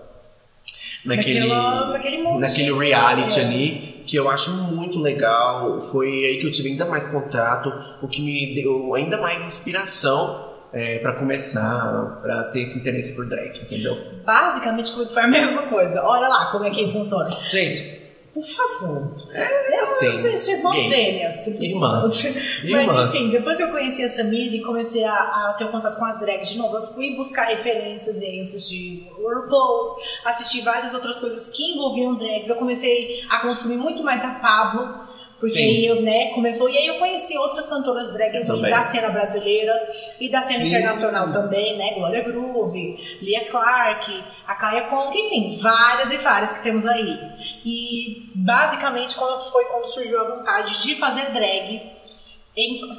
[1.05, 3.45] Naquele, Naquela- naquele naquele reality É.
[3.45, 5.80] ali, que eu acho muito legal.
[5.80, 10.51] Foi aí que eu tive ainda mais contato, o que me deu ainda mais inspiração
[10.73, 13.97] é, para começar, para ter esse interesse por drag, entendeu?
[14.25, 16.03] Basicamente, foi a mesma coisa.
[16.03, 17.31] Olha lá como é que funciona.
[17.51, 18.01] Gente,
[18.33, 19.14] Por favor.
[19.35, 20.31] é assim.
[20.39, 20.89] Gente, irmãs Gay.
[20.89, 21.47] gêmeas.
[21.61, 22.01] Irmã.
[22.05, 22.25] Mas
[22.64, 23.09] Irmã.
[23.09, 26.18] enfim, depois eu conheci a Samira e comecei a, a ter um contato com as
[26.18, 26.77] drags de novo.
[26.77, 29.89] Eu fui buscar referências e aí eu assisti RuPaul's,
[30.25, 32.49] assisti várias outras coisas que envolviam drags.
[32.49, 35.11] Eu comecei a consumir muito mais a Pablo.
[35.43, 35.64] Porque Sim.
[35.64, 36.70] aí eu, né, começou.
[36.70, 39.74] E aí eu conheci outras cantoras drag queens da cena brasileira
[40.20, 40.68] e da cena Sim.
[40.68, 41.95] internacional também, né?
[41.95, 47.18] Glória Groove, Lia Clark, a Kaya Kong, enfim, várias e várias que temos aí.
[47.64, 51.90] E basicamente quando foi quando surgiu a vontade de fazer drag.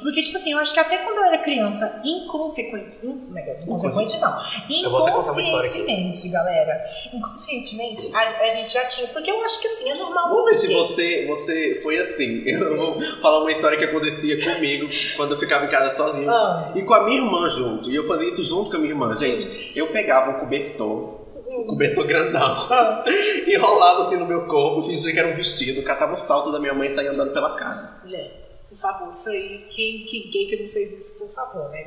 [0.02, 2.98] Porque, tipo assim, eu acho que até quando eu era criança, inconsequente.
[3.36, 3.62] é é?
[3.62, 4.42] Inconsequente não.
[4.68, 6.82] Inconscientemente, galera.
[7.12, 9.06] Inconscientemente, a, a gente já tinha.
[9.08, 10.28] Porque eu acho que assim, é normal.
[10.28, 12.42] Vamos ver se você, você foi assim.
[12.54, 16.30] Eu vou falar uma história que acontecia comigo quando eu ficava em casa sozinho.
[16.30, 16.72] Ah.
[16.74, 17.90] E com a minha irmã junto.
[17.90, 19.14] E eu fazia isso junto com a minha irmã.
[19.16, 23.04] Gente, eu pegava um cobertor, um cobertor grandão, Ah.
[23.46, 26.74] enrolava assim no meu corpo, fingia que era um vestido, catava o salto da minha
[26.74, 28.00] mãe e saía andando pela casa.
[28.04, 28.43] Mulher,
[28.74, 29.66] por favor, isso aí.
[29.70, 31.84] Quem que gay que não fez isso, por favor, né?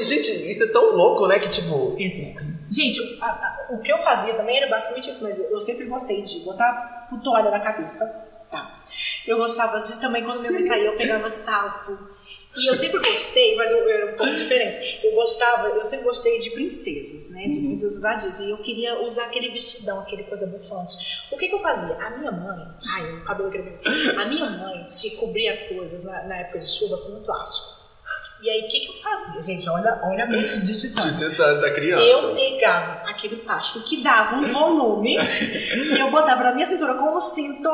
[0.00, 1.38] E, gente, isso é tão louco, né?
[1.38, 1.94] Que tipo.
[1.98, 2.44] Exemplo.
[2.68, 5.84] Gente, a- a- o que eu fazia também era basicamente isso, mas eu, eu sempre
[5.86, 8.04] gostei de botar toalha na cabeça.
[8.50, 8.80] Tá.
[9.26, 11.98] Eu gostava de também, quando minha mãe saía, eu pegava salto.
[12.58, 15.00] E eu sempre gostei, mas eu, era um pouco diferente.
[15.04, 17.42] Eu gostava, eu sempre gostei de princesas, né?
[17.48, 17.66] De Uhum.
[17.68, 18.50] princesas da Disney.
[18.50, 20.96] Eu queria usar aquele vestidão, aquele coisa bufante.
[21.30, 21.94] O que que eu fazia?
[21.96, 23.80] A minha mãe, ai, o cabelo cremento.
[24.18, 27.76] A minha mãe te cobria as coisas na, na época de chuva com um plástico.
[28.42, 29.42] E aí, o que que eu fazia?
[29.42, 31.12] Gente, olha, olha a mente de titã.
[31.60, 32.04] Da criança.
[32.04, 37.14] Eu pegava aquele plástico que dava um volume e eu botava na minha cintura com
[37.14, 37.68] o cinto.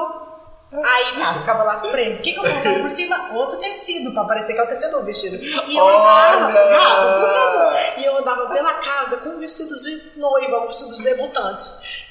[0.72, 2.20] Aí tá, ficava lá preso.
[2.20, 3.30] O que, que eu colocava por cima?
[3.34, 5.36] Outro tecido, pra parecer que é o tecido do vestido.
[5.36, 7.98] E eu andava, favor.
[7.98, 11.60] E eu andava pela casa com vestidos de noiva, vestidos de debutante.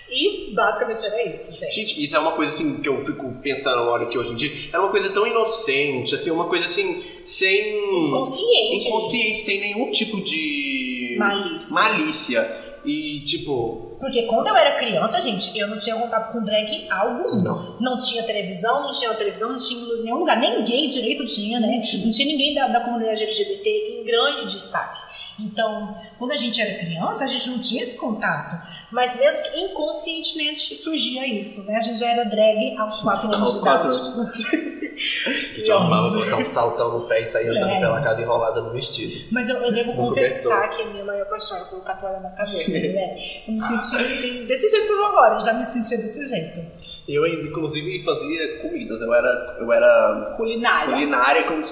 [0.07, 1.73] E basicamente era isso, gente.
[1.73, 4.69] Gente, isso é uma coisa assim que eu fico pensando agora que hoje em dia
[4.71, 8.11] era uma coisa tão inocente, assim, uma coisa assim, sem.
[8.11, 8.87] Consciente.
[8.87, 11.73] inconsciente, sem nenhum tipo de Malícia.
[11.73, 12.70] malícia.
[12.83, 17.41] E tipo, Porque quando eu era criança, gente, eu não tinha contato com drag algum.
[17.41, 17.77] Não.
[17.79, 20.39] Não tinha televisão, não tinha televisão, não tinha em nenhum lugar.
[20.39, 21.81] Gay direito tinha, né?
[22.03, 25.00] Não tinha ninguém da, da comunidade LGBT em grande destaque.
[25.41, 28.55] Então, quando a gente era criança, a gente não tinha esse contato.
[28.91, 31.77] Mas mesmo que inconscientemente surgia isso, né?
[31.77, 34.91] A gente já era drag aos 4 anos Aos de quatro idade.
[35.55, 37.79] que amava botar um saltão no pé e sair andando É.
[37.79, 39.27] pela casa enrolada no vestido.
[39.31, 42.19] Mas eu, eu devo No confessar que a minha maior paixão era colocar a toalha
[42.19, 43.17] na cabeça, né?
[43.47, 46.59] Eu me sentia assim, desse jeito que eu agora, eu já me sentia desse jeito.
[47.07, 49.01] Eu ainda, inclusive, fazia comidas.
[49.01, 50.93] Eu era, eu era Culinária.
[50.93, 51.63] culinária como.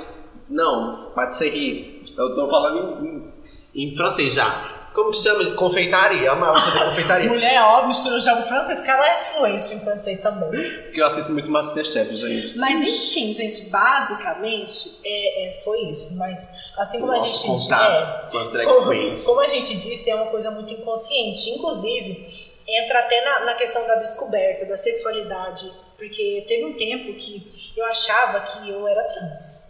[0.49, 1.99] Não, patisserie.
[2.17, 3.31] Eu tô falando em,
[3.73, 4.77] em, francês já.
[4.93, 5.55] Como que chama?
[5.55, 6.23] Confeitaria.
[6.23, 7.29] Eu amava fazer confeitaria.
[7.29, 10.49] Mulher, óbvio, eu jogo francês, que ela é fluente em francês também.
[10.49, 12.57] Porque eu assisto muito Masterchef, gente.
[12.57, 16.15] Mas enfim, gente, basicamente é, é, foi isso.
[16.17, 20.27] Mas assim como a Nosso gente contato é, como, como a gente disse, é uma
[20.27, 21.49] coisa muito inconsciente.
[21.51, 22.27] Inclusive,
[22.67, 25.71] entra até na, na questão da descoberta, da sexualidade.
[25.97, 29.68] Porque teve um tempo que eu achava que eu era trans.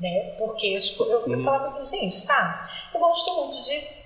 [0.00, 0.34] Né?
[0.38, 1.44] Porque tipo, eu, eu Uhum.
[1.44, 3.98] falava assim, gente, tá, eu gosto muito de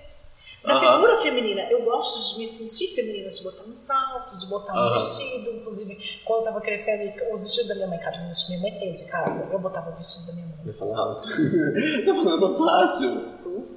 [0.63, 0.93] da Aham.
[0.93, 1.61] figura feminina.
[1.69, 4.93] Eu gosto de me sentir feminina, de botar um salto, de botar um Aham.
[4.93, 5.51] vestido.
[5.51, 8.93] Inclusive, quando eu tava crescendo, os vestidos da minha mãe, cara, gente, minha mãe saía
[8.93, 10.59] de casa, eu botava o vestido da minha mãe.
[10.65, 11.27] Eu falava alto.
[12.05, 13.33] Tá falando fácil.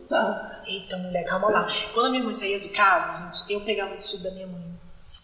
[0.09, 0.62] Tá.
[0.64, 1.67] Eita, mulher, calma lá.
[1.93, 4.62] Quando a minha mãe saía de casa, gente, eu pegava o vestido da minha mãe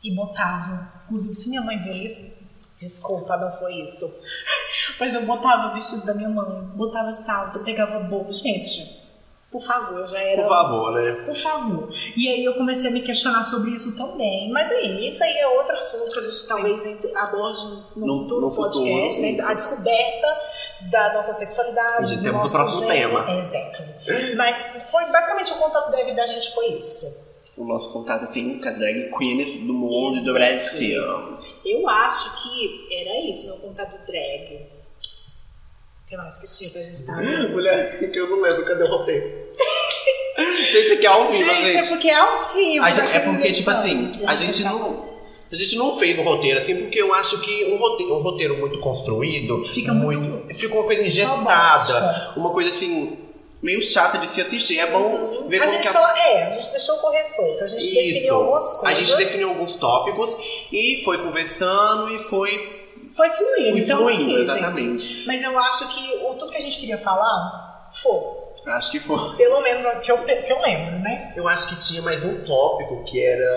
[0.02, 0.92] e botava.
[1.04, 2.34] Inclusive, se minha mãe ver isso,
[2.76, 4.12] desculpa, não foi isso.
[4.98, 8.32] Mas eu botava o vestido da minha mãe, botava salto, pegava bolo.
[8.32, 9.00] Gente,
[9.50, 10.42] por favor, já era.
[10.42, 11.12] Por favor, né?
[11.26, 11.88] Por favor.
[12.16, 14.50] E aí eu comecei a me questionar sobre isso também.
[14.50, 16.82] Mas aí, isso aí é outro assunto que a gente talvez
[17.14, 17.64] aborde
[17.96, 19.30] no, No- futuro no futuro, podcast, né?
[19.32, 19.42] isso.
[19.46, 20.38] A descoberta
[20.90, 22.16] da nossa sexualidade.
[22.16, 23.10] De do nosso próximo gênero.
[23.10, 23.40] tema.
[23.40, 24.36] Exato.
[24.36, 27.31] Mas foi basicamente o contato da vida da gente foi isso.
[27.56, 31.02] O nosso contato assim com as drag queens do mundo e do Brasil.
[31.64, 34.66] Eu acho que era isso, meu contato drag.
[36.04, 37.16] O que mais que tinha pra gente estar?
[37.50, 39.42] Mulher, que eu não lembro, cadê o roteiro?
[40.56, 41.76] gente, aqui é ao vivo, Gente, gente.
[41.76, 42.84] é porque é ao vivo.
[42.84, 45.12] A gente- né, é que porque, tipo assim, a gente não.
[45.50, 48.56] A gente não fez um roteiro assim, porque eu acho que um roteiro, um roteiro
[48.58, 49.62] muito construído.
[49.66, 52.32] Fica muito- Fica uma coisa engessada.
[52.34, 53.18] Uma coisa assim,
[53.62, 54.78] meio chata de se assistir.
[54.80, 57.62] É bom ver a como gente que a só, é, a gente deixou correr solto,
[57.62, 58.98] a gente definiu algumas A coisas.
[59.08, 60.36] gente definiu alguns tópicos
[60.72, 62.82] e foi conversando e foi,
[63.14, 65.02] Foi fluindo, foi então fluindo, exatamente.
[65.08, 65.26] gente.
[65.26, 68.42] Mas eu acho que o, tudo que a gente queria falar foi.
[68.64, 69.36] Acho que foi.
[69.36, 71.32] Pelo menos que eu, que eu lembro, né?
[71.36, 73.50] Eu acho que tinha mais um tópico que era.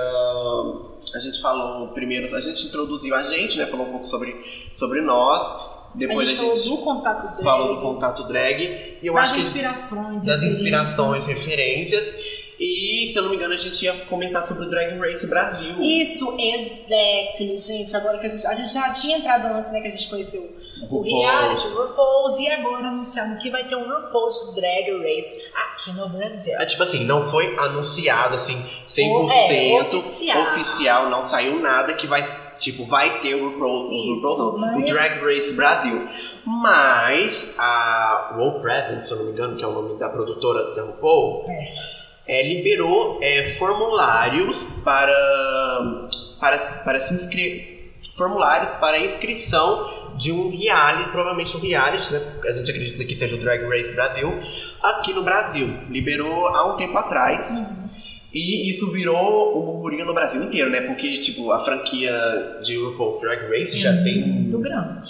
[1.14, 3.68] A gente falou primeiro, a gente introduziu a gente, né?
[3.68, 4.36] Falou um pouco sobre,
[4.76, 5.75] sobre nós.
[5.98, 8.62] Depois a a gente falou gente, do contato dele, falou do contato drag.
[9.02, 10.24] E eu das acho que inspirações.
[10.26, 10.54] das referências.
[10.56, 12.14] inspirações, referências.
[12.58, 15.76] E, se eu não me engano, a gente ia comentar sobre o Drag Race Brasil.
[15.82, 17.93] Isso, exactly, gente.
[17.96, 18.48] Agora que a gente.
[18.48, 19.82] A gente já tinha entrado antes, né?
[19.82, 20.41] Que a gente conheceu
[20.82, 21.22] o RuPaul.
[21.22, 26.08] reality, o RuPaul's, e agora anunciando que vai ter um RuPaul's Drag Race aqui no
[26.08, 26.54] Brasil.
[26.58, 30.41] É tipo assim, não foi anunciado assim 100% O- é, oficial.
[30.43, 32.24] oficial, não saiu nada que vai,
[32.60, 36.08] tipo, vai ter o RuPaul, o, Isso, o mas- Drag Race Brasil.
[36.45, 40.76] Mas a World Presence, se eu não me engano, que é o nome da produtora
[40.76, 41.45] da RuPaul,
[42.28, 45.14] é, liberou é, formulários para,
[46.39, 47.93] para, para se inscrever.
[48.16, 52.22] Formulários para inscrição de um reality, provavelmente um reality, né?
[52.47, 54.41] A gente acredita que seja o Drag Race Brasil,
[54.82, 55.68] aqui no Brasil.
[55.89, 57.49] Liberou há um tempo atrás.
[57.51, 57.85] Uhum.
[58.36, 60.82] E isso virou um murmurinho no Brasil inteiro, né?
[60.82, 62.12] Porque, tipo, a franquia
[62.62, 64.28] de RuPaul's Drag Race já tem.
[64.28, 65.10] Muito grande.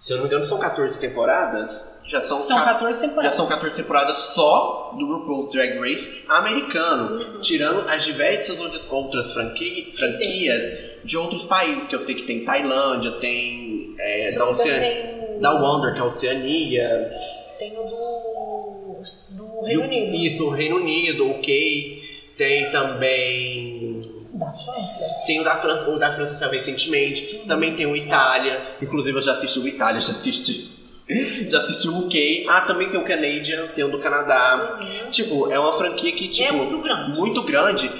[0.00, 1.88] Se eu não me engano, são 14 temporadas.
[2.04, 3.36] Já são, São ca- 14 já temporadas.
[3.36, 7.16] são 14 temporadas só do RuPaul's Drag Race americano.
[7.34, 7.40] Uhum.
[7.40, 12.44] Tirando as diversas outras, outras franqui- franquias de outros países, que eu sei que tem
[12.44, 17.10] Tailândia, tem é, da, Oceania, tem, da Wonder, que é a Oceania.
[17.58, 20.16] tem o do, do Reino Unido.
[20.16, 21.97] Isso, o Reino Unido, ok.
[22.38, 24.00] Tem também
[24.32, 25.04] Da França.
[25.26, 27.42] Tem o da França, o da França saiu recentemente.
[27.48, 28.76] Também tem o Itália.
[28.80, 30.78] Inclusive eu já assisti o Itália, já assisti.
[31.48, 32.44] Já assisti o UK.
[32.50, 34.78] Ah, também tem o Canadian, tem o do Canadá.
[34.78, 35.10] Uhum.
[35.10, 37.18] Tipo, é uma franquia que, tipo, é muito grande.
[37.18, 37.90] muito grande.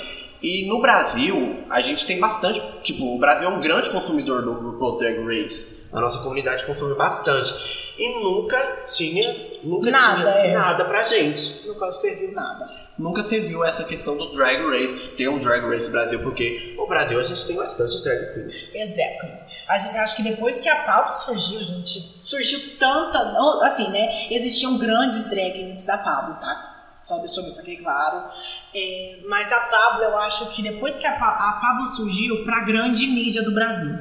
[0.42, 2.62] E no Brasil, a gente tem bastante.
[2.82, 5.77] Tipo, o Brasil é um grande consumidor do RuPaul's Drag Race.
[5.92, 7.54] A nossa comunidade consome bastante.
[7.98, 9.22] E nunca tinha.
[9.64, 10.52] Nunca Nada, tinha é.
[10.52, 11.66] nada pra gente.
[11.66, 12.66] No qual serviu nada.
[12.98, 16.86] Nunca se viu essa questão do Drag Race, ter um Drag Race Brasil, porque no
[16.86, 18.68] Brasil a gente tem bastante drag queens.
[18.74, 19.26] Exato.
[19.68, 23.18] A gente, acho que depois que a pauta surgiu, gente, surgiu tanta.
[23.62, 24.26] Assim, né?
[24.30, 26.98] Existiam grandes drag antes da Pablo, tá?
[27.04, 28.30] Só deixando isso aqui claro.
[28.74, 32.60] É, mas a Pablo, eu acho que depois que a, Pa- a Pablo surgiu pra
[32.60, 33.96] grande mídia do Brasil.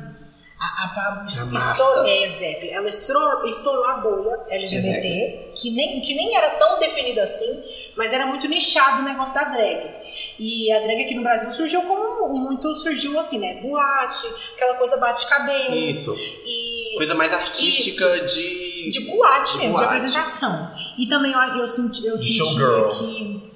[0.59, 2.65] A, a Pablo estourou, é, exato.
[2.73, 7.63] ela estourou, estourou a bolha LGBT, que nem, que nem era tão definida assim,
[7.95, 9.87] mas era muito nichado o negócio da drag.
[10.39, 13.61] E a drag aqui no Brasil surgiu como muito surgiu assim, né?
[13.61, 15.75] Boate, aquela coisa bate-cabelo.
[15.75, 16.15] Isso.
[16.17, 18.89] E Coisa mais artística de.
[18.89, 19.87] de boate De mesmo, boate.
[19.89, 20.71] de apresentação.
[20.97, 22.87] E também eu, eu senti, eu showgirl.
[22.89, 23.51] que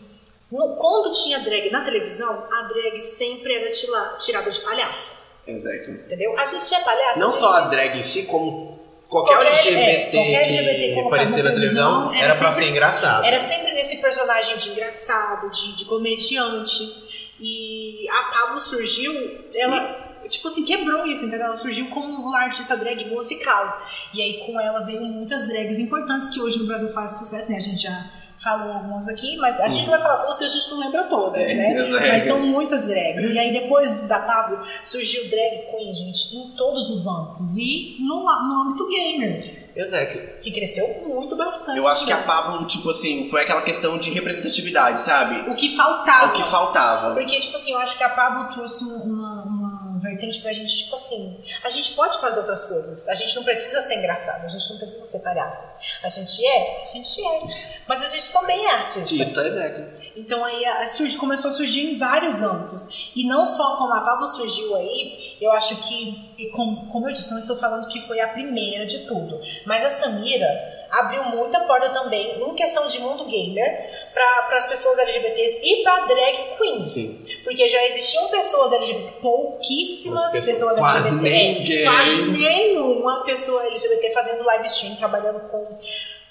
[0.52, 5.20] no- quando tinha drag na televisão, a drag sempre era tila- tirada de palhaça.
[5.48, 5.92] Exato.
[5.92, 6.38] Entendeu?
[6.38, 7.20] A gente tinha palhaça.
[7.20, 8.80] Não a só a gente- drag em si, como
[9.10, 12.64] qualquer, Qualquer- LGBT, é, qualquer LGBT que colocado aparecer na televisão era, era pra sempre-
[12.64, 13.26] ser engraçado.
[13.26, 17.12] Era sempre nesse personagem de engraçado, de, de comediante.
[17.40, 19.14] E a Pablo surgiu,
[19.56, 21.48] ela, tipo assim, quebrou isso, entendeu?
[21.48, 23.82] Ela surgiu como uma artista drag musical.
[24.14, 27.58] E aí com ela veio muitas drags importantes que hoje no Brasil fazem sucesso, né?
[27.58, 28.10] A gente já
[28.44, 31.04] falou algumas aqui, mas a gente não vai falar todas porque a gente não lembra
[31.04, 31.88] todas, É, né?
[31.88, 32.08] exato.
[32.08, 33.30] Mas são muitas drags.
[33.30, 37.56] E aí depois da Pablo surgiu drag queen, gente, em todos os âmbitos.
[37.58, 40.20] E no, no âmbito gamer, Exato.
[40.42, 41.78] que cresceu muito bastante.
[41.78, 42.28] Eu acho que a também.
[42.28, 45.50] Pablo, tipo assim, foi aquela questão de representatividade, sabe?
[45.50, 46.34] O que faltava.
[46.34, 47.14] O que faltava.
[47.14, 49.41] Porque, tipo assim, eu acho que a Pablo trouxe um- uma
[50.02, 53.08] vertente pra gente, tipo assim, a gente pode fazer outras coisas.
[53.08, 55.64] A gente não precisa ser engraçado, a gente não precisa ser palhaça.
[56.04, 57.42] A gente é, a gente é.
[57.88, 59.02] Mas a gente também é artista.
[59.16, 60.12] Isso, exato.
[60.16, 63.12] Então aí a, surge, começou a surgir em vários âmbitos.
[63.16, 67.14] E não só como a Pablo surgiu aí, eu acho que, e com- como eu
[67.14, 69.40] disse, não estou falando que foi a primeira de tudo.
[69.66, 70.48] Mas a Samira
[70.90, 76.06] abriu muita porta também em questão de mundo gamer para as pessoas LGBTs e para
[76.06, 76.92] drag queens.
[76.92, 77.22] Sim.
[77.44, 80.46] Porque já existiam pessoas LGBT, pouquíssimas As pessoas,
[80.76, 81.60] pessoas- quase LGBT.
[81.60, 81.84] ninguém.
[81.86, 85.78] Quase nenhuma pessoa LGBT fazendo live stream, trabalhando com,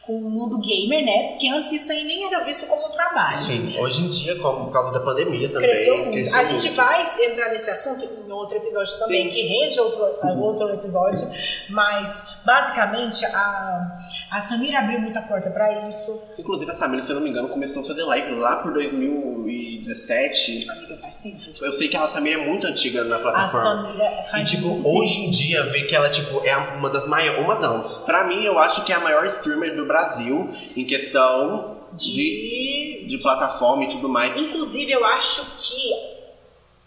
[0.07, 1.29] com o mundo gamer, né?
[1.31, 3.37] Porque antes isso aí nem era visto como um trabalho.
[3.39, 5.71] Sim, hoje em dia, como, por causa da pandemia também.
[5.71, 6.13] Cresceu muito.
[6.13, 6.77] cresceu a gente muito.
[6.77, 9.31] vai entrar nesse assunto em outro episódio também, Sim.
[9.31, 10.05] que rende outro,
[10.43, 11.27] outro episódio.
[11.69, 13.99] Mas, basicamente, a,
[14.31, 16.23] a Samira abriu muita porta pra isso.
[16.39, 20.69] Inclusive, a Samira, se eu não me engano, começou a fazer live lá por 2017.
[20.71, 21.39] Amiga, faz tempo.
[21.61, 23.83] Eu sei que a Samira é muito antiga na A plataforma.
[23.89, 25.27] Samira E, faz tipo, muito hoje tempo.
[25.27, 27.41] em dia, ver que ela, tipo, é uma das maiores...
[27.45, 27.83] Uma não.
[28.05, 33.07] Pra mim, eu acho que é a maior streamer do Brasil em questão de, De...
[33.09, 34.37] de plataforma e tudo mais.
[34.37, 35.93] Inclusive, eu acho que,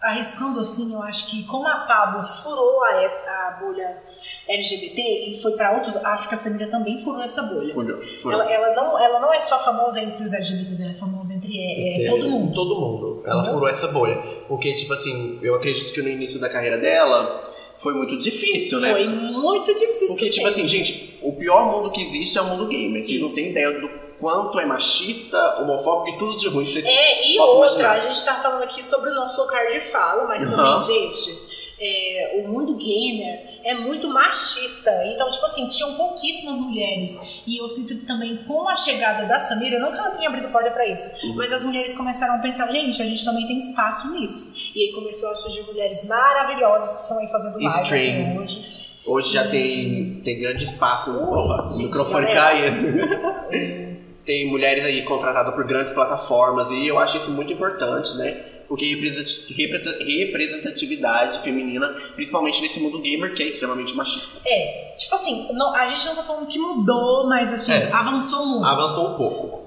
[0.03, 4.03] arriscando assim, eu acho que como a Pablo furou a, a bolha
[4.49, 7.73] LGBT e foi pra outros, acho que a Samira também furou essa bolha.
[7.73, 8.01] Fudeu.
[8.25, 11.57] Ela, ela não, ela não é só famosa entre os LGBTs, ela é famosa entre
[11.57, 12.53] é, é, todo mundo.
[12.53, 13.23] Todo mundo.
[13.25, 13.53] Ela Entendeu?
[13.53, 14.17] furou essa bolha.
[14.47, 17.41] Porque, tipo assim, eu acredito que no início da carreira dela
[17.77, 18.91] foi muito difícil, né?
[18.91, 20.07] Foi muito difícil.
[20.07, 20.61] Porque, tipo mesmo.
[20.61, 23.03] assim, gente, o pior mundo que existe é o mundo gamer.
[23.03, 26.65] Vocês não têm ideia do quanto é machista, homofóbico e tudo de ruim.
[26.85, 27.91] É, e outra, imaginar.
[27.91, 30.79] a gente tá falando aqui sobre o nosso lugar de fala, mas também, Aham.
[30.79, 34.91] gente, é, o mundo gamer é muito machista.
[35.07, 37.19] Então, tipo assim, tinham pouquíssimas mulheres.
[37.45, 40.47] E eu sinto que também com a chegada da Samira, não que ela tenha abrido
[40.49, 41.35] porta pra isso, Uhum.
[41.35, 44.53] mas as mulheres começaram a pensar, gente, a gente também tem espaço nisso.
[44.73, 48.83] E aí começou a surgir mulheres maravilhosas que estão aí fazendo live hoje.
[49.05, 51.11] Hoje já tem, tem grande espaço.
[51.11, 53.92] Opa, o microfone caindo.
[54.25, 58.45] tem mulheres aí contratadas por grandes plataformas e eu acho isso muito importante, né?
[58.67, 64.39] Porque represent- represent- representatividade feminina, principalmente nesse mundo gamer que é extremamente machista.
[64.45, 67.89] É, tipo assim, não- a gente não tá falando que mudou, mas assim, É.
[67.91, 68.65] avançou muito.
[68.65, 69.63] Avançou um pouco.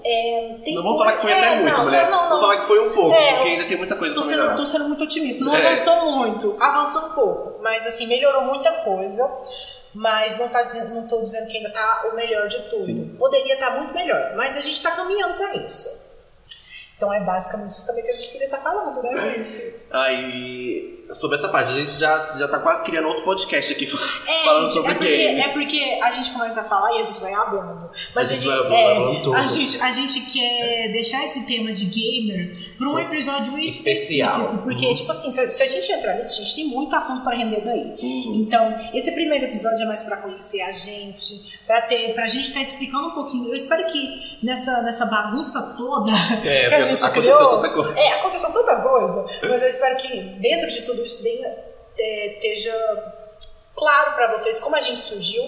[0.65, 2.11] Tem não vou falar que foi coisa- até é, muito, não, mulher.
[2.11, 2.41] Não, não, Vou não.
[2.43, 4.57] falar que foi um pouco, É, porque ainda tem muita coisa Tô pra sendo, melhorar.
[4.57, 5.45] tô sendo muito otimista.
[5.45, 5.67] Não É.
[5.67, 7.63] avançou muito, avançou um pouco.
[7.63, 9.23] Mas assim, melhorou muita coisa.
[9.97, 12.85] Mas não, tá dizendo, não tô dizendo que ainda tá o melhor de tudo.
[12.85, 13.17] Sim.
[13.19, 14.35] Poderia estar muito melhor.
[14.37, 15.89] Mas a gente tá caminhando pra isso.
[16.97, 19.75] Então é basicamente isso também que a gente queria estar falando, né, gente?
[19.91, 23.87] Aí, sobre essa parte, a gente já, já tá quase criando outro podcast aqui.
[24.27, 25.45] É, Falando gente, sobre é porque, games.
[25.45, 27.91] é porque a gente começa a falar e a gente vai hablando.
[28.15, 31.45] Mas A a gente gente, vai hablando, é, a gente, a gente quer deixar esse
[31.47, 34.31] tema de gamer para um episódio Especial.
[34.41, 34.63] específico.
[34.63, 34.95] Porque, Uhum.
[34.95, 37.61] tipo assim, se, se a gente entrar nisso, a gente tem muito assunto para render
[37.65, 37.97] daí.
[38.03, 42.49] Hum, Então, esse primeiro episódio é mais pra conhecer a gente, pra ter, pra gente
[42.49, 43.49] estar explicando um pouquinho.
[43.49, 46.13] Eu espero que nessa, nessa bagunça toda
[46.45, 47.99] É, que a gente aconteceu criou, tanta coisa.
[47.99, 51.49] é, aconteceu tanta coisa, mas eu espero que dentro de tudo isso tenha,
[51.99, 52.75] é, esteja
[53.75, 55.45] claro pra vocês como a gente surgiu,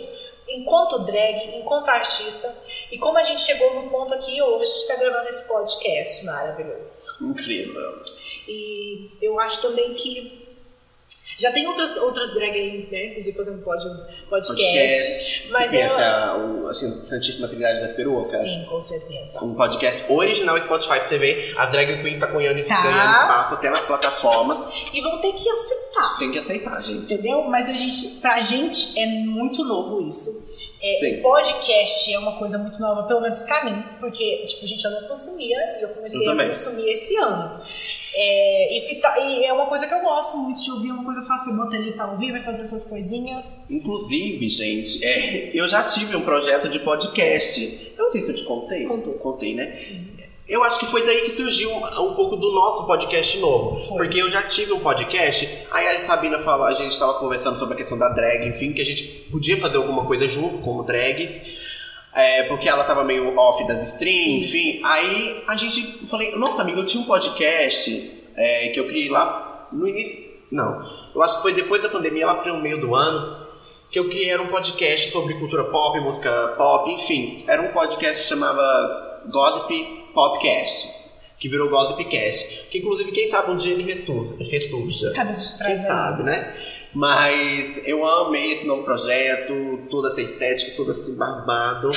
[0.49, 2.55] enquanto drag, enquanto artista,
[2.91, 7.17] e como a gente chegou no ponto aqui hoje de estar gravando esse podcast maravilhoso.
[7.21, 8.03] Incrível.
[8.47, 10.38] E eu acho também que
[11.39, 13.07] já tem outras, outras drag aí, né?
[13.07, 13.83] Inclusive fazendo pod,
[14.29, 14.63] podcast.
[14.63, 15.49] Podcast.
[15.51, 16.27] Mas que conhece ela.
[16.27, 18.29] a, o, assim, Santíssima Trindade das Peruas?
[18.29, 19.43] Sim, com certeza.
[19.45, 21.55] Um podcast original Spotify pra você ver.
[21.57, 22.83] A drag queen tá ganhando, Tá.
[22.83, 24.59] ganhando espaço até nas plataformas.
[24.93, 26.19] E vão ter que aceitar.
[26.19, 26.99] Tem que aceitar, gente.
[27.05, 27.43] Entendeu?
[27.45, 30.48] Mas a gente, pra gente é muito novo isso.
[30.81, 34.91] É, podcast é uma coisa muito nova, pelo menos pra mim, porque, tipo, gente, eu
[34.93, 37.61] não consumia e eu comecei Eu a consumir esse ano.
[38.15, 41.05] É, isso tá- e é uma coisa que eu gosto muito de ouvir, é uma
[41.05, 43.61] coisa fácil, bota ali pra ouvir, vai fazer suas coisinhas.
[43.69, 47.93] Inclusive, gente, é, eu já tive um projeto de podcast.
[47.97, 48.85] Eu não sei se eu te contei.
[48.87, 49.15] Contou.
[49.15, 49.81] Contei, né?
[50.49, 53.77] Eu acho que foi daí que surgiu um, pouco do nosso podcast novo.
[53.87, 53.99] Foi.
[53.99, 57.75] Porque eu já tive um podcast, aí a Sabina falou, a gente estava conversando sobre
[57.75, 61.39] a questão da drag, enfim, que a gente podia fazer alguma coisa junto como drags.
[62.15, 64.81] é, porque ela tava meio off das streams, enfim.
[64.85, 69.11] Aí a gente eu falei, nossa amiga, eu tinha um podcast é, que eu criei
[69.11, 70.27] lá no início.
[70.51, 70.83] Não,
[71.15, 73.49] eu acho que foi depois da pandemia, lá pro meio do ano
[73.91, 77.45] que eu criei era um podcast sobre cultura pop, música pop, enfim.
[77.47, 80.89] Era um podcast que chamava Gossip Popcast,
[81.39, 82.69] que virou Gossipcast.
[82.71, 85.15] Que inclusive, quem sabe um dia ele ressurja.
[85.15, 85.33] Sabe,
[85.67, 86.55] Quem sabe, né?
[86.95, 91.91] Mas eu amei esse novo projeto, toda essa estética, todo esse babado.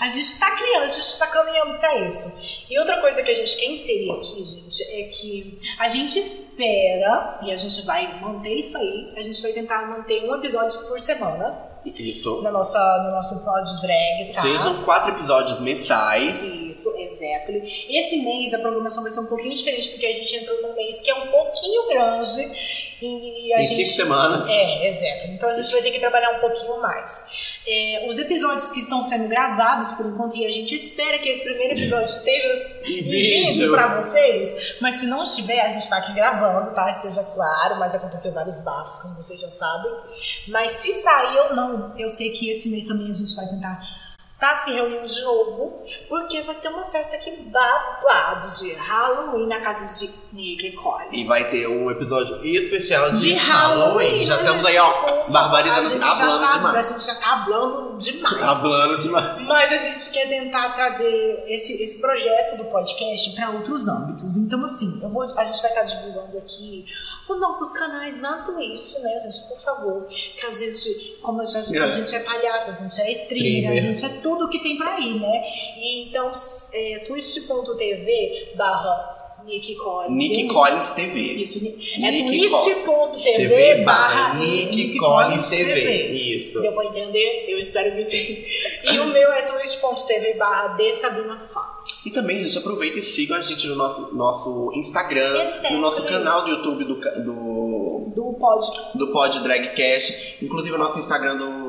[0.00, 2.32] A gente tá criando, a gente tá caminhando pra isso.
[2.68, 7.40] E outra coisa que a gente quer inserir aqui, gente, é que a gente espera,
[7.42, 10.98] e a gente vai manter isso aí, a gente vai tentar manter um episódio por
[10.98, 12.40] semana Isso.
[12.42, 14.42] na nossa, no nosso pod drag, tá?
[14.42, 16.42] Sejam quatro episódios mensais.
[16.42, 17.62] Isso, exactly.
[17.88, 21.00] Esse mês a programação vai ser um pouquinho diferente, porque a gente entrou num mês
[21.00, 22.91] que é um pouquinho grande.
[23.04, 23.84] E a Em gente...
[23.84, 24.46] cinco semanas.
[24.48, 25.32] É, exato.
[25.32, 27.24] Então a gente vai ter que trabalhar um pouquinho mais.
[27.66, 31.42] É, os episódios que estão sendo gravados por enquanto, e a gente espera que esse
[31.42, 36.12] primeiro episódio esteja Em vídeo pra vocês, mas se não estiver, a gente tá aqui
[36.12, 36.90] gravando, tá?
[36.90, 39.92] Esteja claro, mas aconteceu vários bafos, como vocês já sabem.
[40.48, 43.80] Mas se sair ou não, eu sei que esse mês também a gente vai tentar
[44.42, 49.60] tá se reunindo de novo, porque vai ter uma festa aqui babado de Halloween na
[49.60, 51.04] casa de Nick e Cole.
[51.12, 54.26] E vai ter um episódio especial de, De Halloween.
[54.26, 56.86] Já né, estamos aí, ó, barbaridade, já hablando tá- demais.
[56.86, 58.42] A gente já tá hablando demais.
[58.42, 59.42] Hablando demais.
[59.46, 64.36] Mas a gente quer tentar trazer esse, esse projeto do podcast para outros âmbitos.
[64.36, 66.84] Então, assim, eu vou, a gente vai estar divulgando aqui
[67.28, 69.48] os nossos canais na Twitch, né, gente?
[69.48, 70.04] Por favor.
[70.06, 71.90] Que a gente, como eu já disse, a É.
[71.92, 75.14] gente é palhaça, a gente é streamer, a gente é tudo que tem pra ir,
[75.20, 75.42] né?
[75.78, 76.30] E então,
[76.72, 80.16] é, twitch.tv barra Nick Collins.
[80.16, 81.20] Nick Collins TV.
[81.20, 86.12] Isso, é Nick twitch.tv TV barra Nick Collins TV.
[86.12, 86.60] Isso.
[86.60, 87.46] Deu pra entender?
[87.48, 88.44] Eu espero que sim.
[88.84, 92.06] E o meu é twitch.tv barra de Sabrina Fox.
[92.06, 95.72] E também, gente, aproveita e siga a gente no nosso, nosso Instagram, Exato.
[95.72, 98.66] no nosso canal do YouTube do, do, Do pod.
[98.94, 100.36] do Pod Dragcast.
[100.42, 101.61] Inclusive, o nosso Instagram do,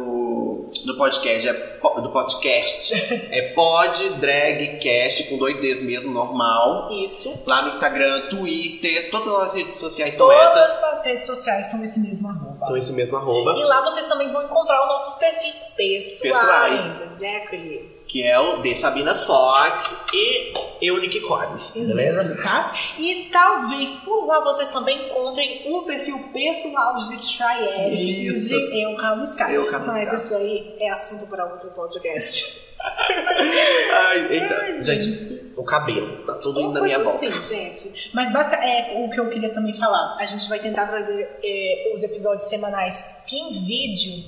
[0.86, 2.94] do podcast é po- do podcast
[3.32, 6.92] é Pod Dragcast com dois Ds mesmo, normal.
[7.04, 7.34] Isso.
[7.48, 10.54] Lá no Instagram, Twitter, todas as redes sociais são essas.
[10.54, 12.66] Todas as redes sociais são esse mesmo arroba.
[12.68, 13.54] Com esse mesmo arroba.
[13.58, 17.02] E lá vocês também vão encontrar os nossos perfis pessoais.
[17.14, 17.93] Exactly.
[18.14, 21.72] Que é o de Sabina Fox e eu, Nick Collins.
[21.72, 22.44] Beleza?
[22.44, 22.72] Tá?
[23.00, 28.50] E talvez por lá vocês também encontrem um perfil pessoal de Triad Isso.
[28.50, 29.54] de Eu Carlos Sky.
[29.54, 32.62] Eu, Carlos Mas isso aí é assunto para outro podcast.
[32.84, 37.36] Ai, então, Ai, gente, o cabelo, tá tudo indo na minha boca.
[37.36, 38.12] assim, gente.
[38.14, 40.18] Mas basicamente, é o que eu queria também falar.
[40.20, 44.24] A gente vai tentar trazer é, os episódios semanais em vídeo,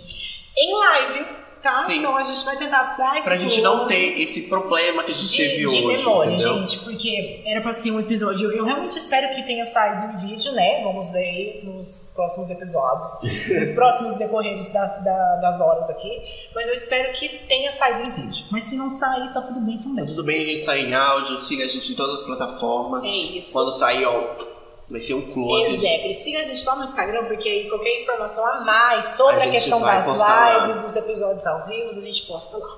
[0.58, 1.84] em live, tá?
[1.88, 1.98] Sim.
[1.98, 5.16] Então a gente vai tentar dar esse Pra gente não ter esse problema que a
[5.16, 6.60] gente de, teve de hoje, memória, entendeu?
[6.60, 6.80] gente.
[6.80, 8.52] Porque era pra ser um episódio.
[8.52, 10.84] Eu realmente espero que tenha saído em vídeo, né?
[10.84, 13.04] Vamos ver aí nos próximos episódios.
[13.50, 16.22] nos próximos decorreres das, da- das horas aqui.
[16.54, 18.46] Mas eu espero que tenha saído em vídeo.
[18.52, 20.06] Mas se não sair, tá tudo bem Tá também.
[20.06, 23.04] tudo bem a gente sair em áudio, siga a gente em todas as plataformas.
[23.04, 23.52] É isso.
[23.54, 24.55] Quando sair, ó,
[24.90, 25.76] vai ser um close.
[25.76, 26.08] Exato.
[26.08, 29.46] E siga a gente lá no Instagram, porque aí qualquer informação a mais sobre A
[29.46, 30.28] a, questão das postar
[30.58, 30.68] lá.
[30.68, 32.78] lives, dos episódios ao vivo, a gente posta lá.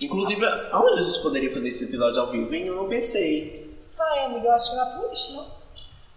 [0.00, 2.66] Inclusive, aonde a gente poderia fazer esse episódio ao vivo, hein?
[2.66, 3.52] Eu não pensei.
[3.98, 5.46] Ai, amiga, eu acho que na Twitch, não?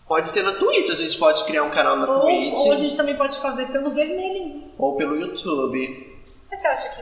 [0.08, 2.54] Pode ser na Twitch, a gente pode criar um canal na Ou, Twitch.
[2.56, 4.72] ou a gente também pode fazer pelo vermelhinho.
[4.78, 6.22] ou pelo YouTube.
[6.50, 7.02] Mas você acha que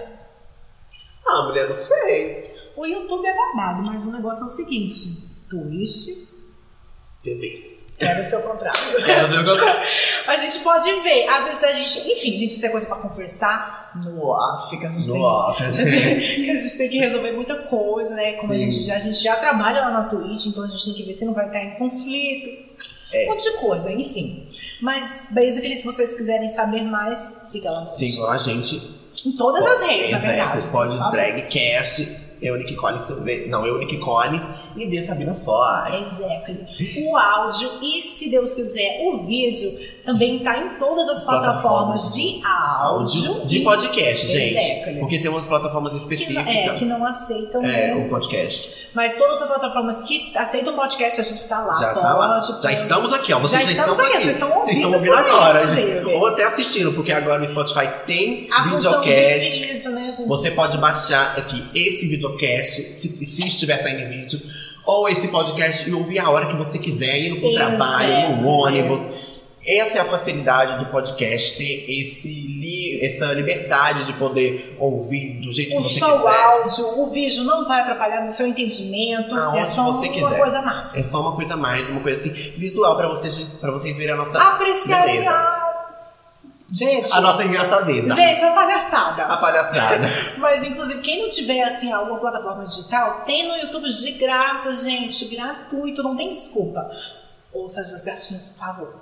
[1.26, 2.44] Ah, mulher, não sei.
[2.76, 6.28] o YouTube é babado, mas o negócio é o seguinte: Twitch,
[7.24, 7.73] TV.
[7.98, 8.80] Quero o seu contrato.
[8.80, 9.82] Ver o contrário.
[10.28, 11.28] a gente pode ver.
[11.28, 12.12] Às vezes a gente.
[12.12, 15.58] Enfim, gente, isso é coisa pra conversar no off, que a gente tem No off.
[15.64, 18.34] que a gente tem que resolver muita coisa, né?
[18.34, 20.94] Como a gente, já- a gente já trabalha lá na Twitch, então a gente tem
[20.94, 22.50] que ver se não vai estar em conflito.
[23.12, 23.26] É.
[23.26, 24.48] Um monte de coisa, enfim.
[24.82, 27.20] Mas, basically, se vocês quiserem saber mais,
[27.52, 28.14] siga lá Twitch.
[28.14, 28.76] Sigam a gente.
[29.26, 30.68] Em todas as redes, na verdade.
[30.70, 31.12] Pode bom?
[31.12, 33.04] Dragcast, eu, Nick Collins.
[33.48, 34.42] Não, eu, Nick Collins
[34.76, 35.92] e de Sabina Fox.
[35.94, 37.06] Exactly.
[37.08, 39.72] O áudio e, se Deus quiser, o vídeo
[40.06, 43.46] também tá em todas as plataformas, Plataformas de áudio.
[43.46, 44.58] De e- podcast, gente.
[44.58, 45.00] Exactly.
[45.00, 46.48] Porque tem umas plataformas que, específicas.
[46.48, 48.70] é, que não aceitam, É, o podcast.
[48.94, 51.74] Mas todas as plataformas que aceitam podcast, a gente tá lá.
[51.80, 52.42] Já pode, tá lá.
[52.62, 53.40] Já estamos aqui, ó.
[53.40, 54.24] Vocês Já já estamos estão aqui, aqui.
[54.24, 55.64] vocês estão ouvindo Vocês estão ouvindo aí, agora.
[55.64, 56.14] inclusive.
[56.14, 59.68] Ou até assistindo, porque agora o Spotify tem A de videocast.
[59.68, 60.28] vídeo, né, gente?
[60.28, 64.40] Você pode baixar aqui esse videocast, se, se estiver saindo em vídeo,
[64.86, 68.48] ou esse podcast e ouvir a hora que você quiser, indo pro Exato, trabalho, no
[68.48, 69.24] ônibus.
[69.66, 75.54] Essa é a facilidade do podcast, ter esse li- essa liberdade de poder ouvir do
[75.54, 76.42] jeito O que você só o quiser.
[76.44, 79.34] áudio, o vídeo não vai atrapalhar no seu entendimento.
[79.34, 80.38] Aonde é só você uma quiser.
[80.38, 80.98] coisa mais.
[80.98, 84.18] É só uma coisa mais, uma coisa assim, visual pra vocês, pra vocês verem a
[84.18, 85.32] nossa, Apreciarem beleza.
[86.74, 86.76] A.
[86.76, 88.16] Gente, a nossa engraçadeza.
[88.16, 89.24] gente, é uma palhaçada.
[89.24, 90.10] A palhaçada.
[90.38, 95.26] Mas, inclusive, quem não tiver, assim, alguma plataforma digital, tem no YouTube de graça, gente.
[95.26, 96.90] Gratuito, não tem desculpa.
[97.52, 98.96] Ouça as gatinhas, por favor.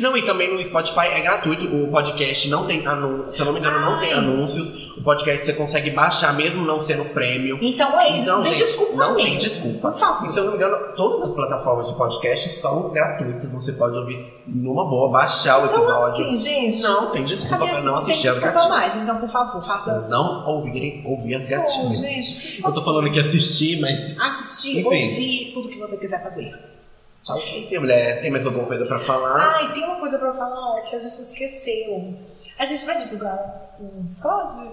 [0.00, 1.66] Não, e também no Spotify é gratuito.
[1.66, 3.34] O podcast não tem anúncios.
[3.34, 4.88] Se eu não me engano, não tem anúncios.
[4.96, 7.58] O podcast você consegue baixar mesmo não sendo prêmio.
[7.60, 9.28] Então é isso, Então, não tem gente, desculpa não mesmo.
[9.28, 9.90] tem desculpa.
[9.90, 10.24] Por favor.
[10.26, 13.50] E se eu não me engano, todas as plataformas de podcast são gratuitas.
[13.52, 16.24] Você pode ouvir numa boa, baixar o Então, episódio.
[16.32, 16.82] assim, gente.
[16.82, 18.68] não tem desculpa pra não assistir as gatinhas.
[18.70, 20.00] mais, então, por favor, faça.
[20.08, 21.98] Não ouvirem, ouvir as gatinhas.
[21.98, 24.16] gente, por Eu tô falando que assistir, mas.
[24.18, 24.84] Assistir, Enfim.
[24.86, 26.67] ouvir, tudo que você quiser fazer.
[27.26, 27.68] Tá ok?
[27.70, 29.36] E mulher, tem mais alguma coisa pra falar?
[29.56, 32.14] Ai, tem uma coisa pra falar que a gente esqueceu.
[32.58, 34.70] A gente vai divulgar o Discord?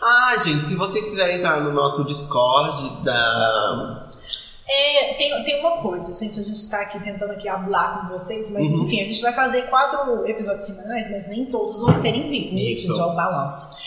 [0.00, 4.07] Ah, gente, se vocês quiserem entrar no nosso Discord da.
[4.70, 8.50] É, tem, tem uma coisa, gente, a gente tá aqui tentando aqui hablar com vocês,
[8.50, 8.82] mas Uhum.
[8.82, 12.58] enfim, a gente vai fazer quatro episódios semanais, mas nem todos vão ser em vídeo.
[12.58, 12.88] Isso.
[12.88, 13.66] Gente, ó, o balanço.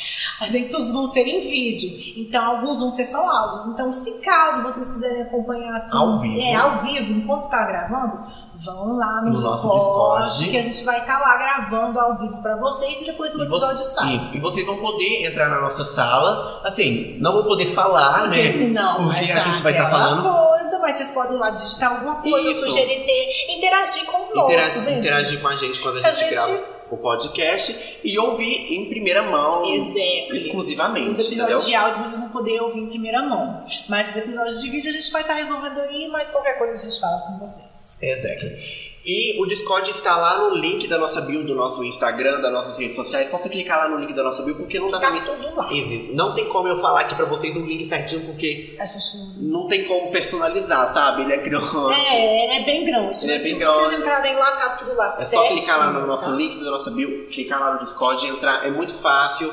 [0.50, 2.14] Nem todos vão ser em vídeo.
[2.18, 3.68] Então, alguns vão ser só áudios.
[3.68, 6.42] Então, se caso vocês quiserem acompanhar assim, Ao vivo.
[6.42, 8.24] é, ao vivo, enquanto tá gravando,
[8.64, 10.50] vão lá no, No nosso Discord, Discord.
[10.52, 13.84] que a gente vai estar lá gravando ao vivo pra vocês e depois o episódio
[13.86, 14.16] sai.
[14.18, 14.30] Isso.
[14.34, 16.62] E vocês vão poder entrar na nossa sala.
[16.64, 18.50] Assim, não vou poder falar, Porque né?
[18.50, 20.50] senão Porque a gente vai estar aquela falando.
[20.50, 22.62] coisa, mas vocês podem lá digitar alguma coisa, Isso.
[22.66, 25.00] sugerir ter, interagir conosco, Interagir, gente.
[25.00, 28.90] interagir com a gente quando a A gente, gente- grava o podcast e ouvir em
[28.90, 29.74] primeira mão.
[29.74, 30.48] Exactly.
[30.48, 31.10] Exclusivamente.
[31.10, 31.66] Os episódios entendeu?
[31.66, 33.64] de áudio vocês vão poder ouvir em primeira mão.
[33.88, 36.78] Mas os episódios de vídeo a gente vai estar resolvendo aí, mas qualquer coisa a
[36.78, 37.98] gente fala com vocês.
[38.02, 38.91] Exactly.
[39.04, 42.78] E o Discord está lá no link da nossa bio, do nosso Instagram, das nossas
[42.78, 43.26] redes sociais.
[43.26, 45.14] É só você clicar lá no link da nossa bio, porque não dá pra Tá
[45.16, 45.22] mim.
[45.26, 45.70] tudo lá.
[46.14, 49.86] Não tem como eu falar aqui pra vocês o link certinho, porque gente não tem
[49.86, 51.24] como personalizar, sabe?
[51.24, 51.66] Ele é grande.
[51.94, 53.24] É, ele é bem grande.
[53.24, 53.80] Ele é bem se grande.
[53.86, 55.32] vocês entrarem lá, tá tudo lá É certo.
[55.32, 58.70] só clicar lá no nosso link da nossa bio, clicar lá no Discord, entrar, é
[58.70, 59.52] muito fácil.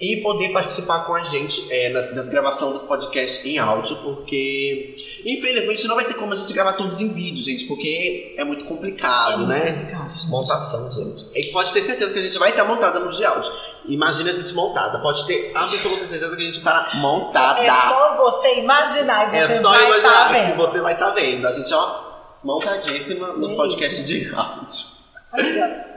[0.00, 4.94] E poder participar com a gente é, na, das gravações dos podcasts em áudio, porque
[5.26, 8.64] infelizmente não vai ter como a gente gravar todos em vídeo, gente, porque é muito
[8.64, 9.72] complicado, né?
[9.72, 10.26] complicado, gente.
[10.28, 11.26] Montação, gente.
[11.34, 13.52] E pode ter certeza que a gente vai estar montada no de áudio.
[13.86, 15.00] Imagina a gente montada.
[15.00, 17.60] Pode ter absoluta certeza que a gente estará montada.
[17.64, 20.56] É só você imaginar e É você só vai imaginar estar que vendo.
[20.56, 21.48] você vai estar vendo.
[21.48, 22.02] A gente, ó,
[22.44, 24.86] montadíssima nos É podcasts de áudio.
[25.32, 25.87] Amiga,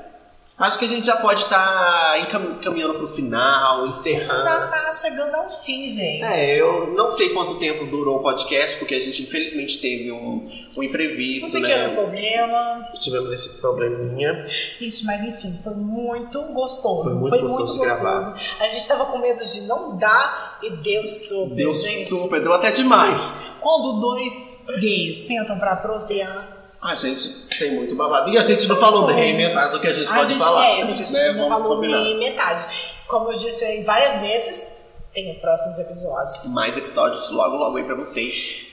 [0.62, 2.22] Acho que a gente já pode estar
[2.62, 4.70] caminhando pro final, isso já encerrando.
[4.72, 6.24] tá chegando ao fim, gente.
[6.24, 10.44] É, eu não sei quanto tempo durou o podcast, porque a gente infelizmente teve um,
[10.78, 11.96] um imprevisto, Um pequeno né?
[11.96, 12.88] problema.
[13.00, 14.46] Tivemos esse probleminha.
[14.76, 17.04] Gente, mas enfim, foi muito gostoso.
[17.04, 18.40] Foi muito gostoso gravar.
[18.60, 22.10] A gente tava com medo de não dar e deu super, Deu gente.
[22.10, 23.20] super, deu até demais.
[23.60, 24.34] Quando dois
[24.80, 26.51] gays sentam pra prosear,
[26.82, 27.30] A gente
[27.60, 28.30] tem muito babado.
[28.32, 30.66] E a gente não falou nem metade do que a gente a pode gente, falar.
[30.66, 31.32] é, gente, a gente né?
[31.34, 32.04] não Vamos falou combinar.
[32.04, 32.66] nem metade.
[33.08, 34.76] Como eu disse aí várias vezes,
[35.14, 36.46] tem próximos episódios.
[36.48, 38.71] Mais episódios logo, logo aí pra vocês.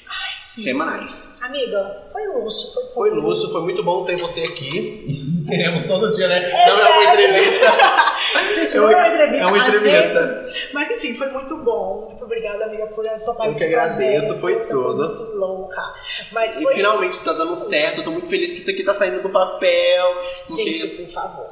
[0.56, 1.28] Gente, Semanais.
[1.42, 2.72] Amiga, foi luxo.
[2.94, 5.42] Foi, Foi luxo, foi muito bom ter você aqui.
[5.46, 6.50] Teremos todo dia, né?
[6.50, 7.66] É Não é uma entrevista.
[8.54, 9.44] Gente, É não uma- é uma entrevista.
[9.44, 10.42] é uma entrevista.
[10.50, 12.06] gente- Mas enfim, foi muito bom.
[12.08, 15.36] Muito obrigada, amiga, por topar Eu esse que agradeço, projeto, foi tudo.
[15.38, 15.94] louca.
[16.32, 17.98] Mas E foi finalmente tá dando certo.
[17.98, 20.14] Eu tô muito feliz que isso aqui tá saindo do papel.
[20.48, 21.46] porque- Gente, por favor.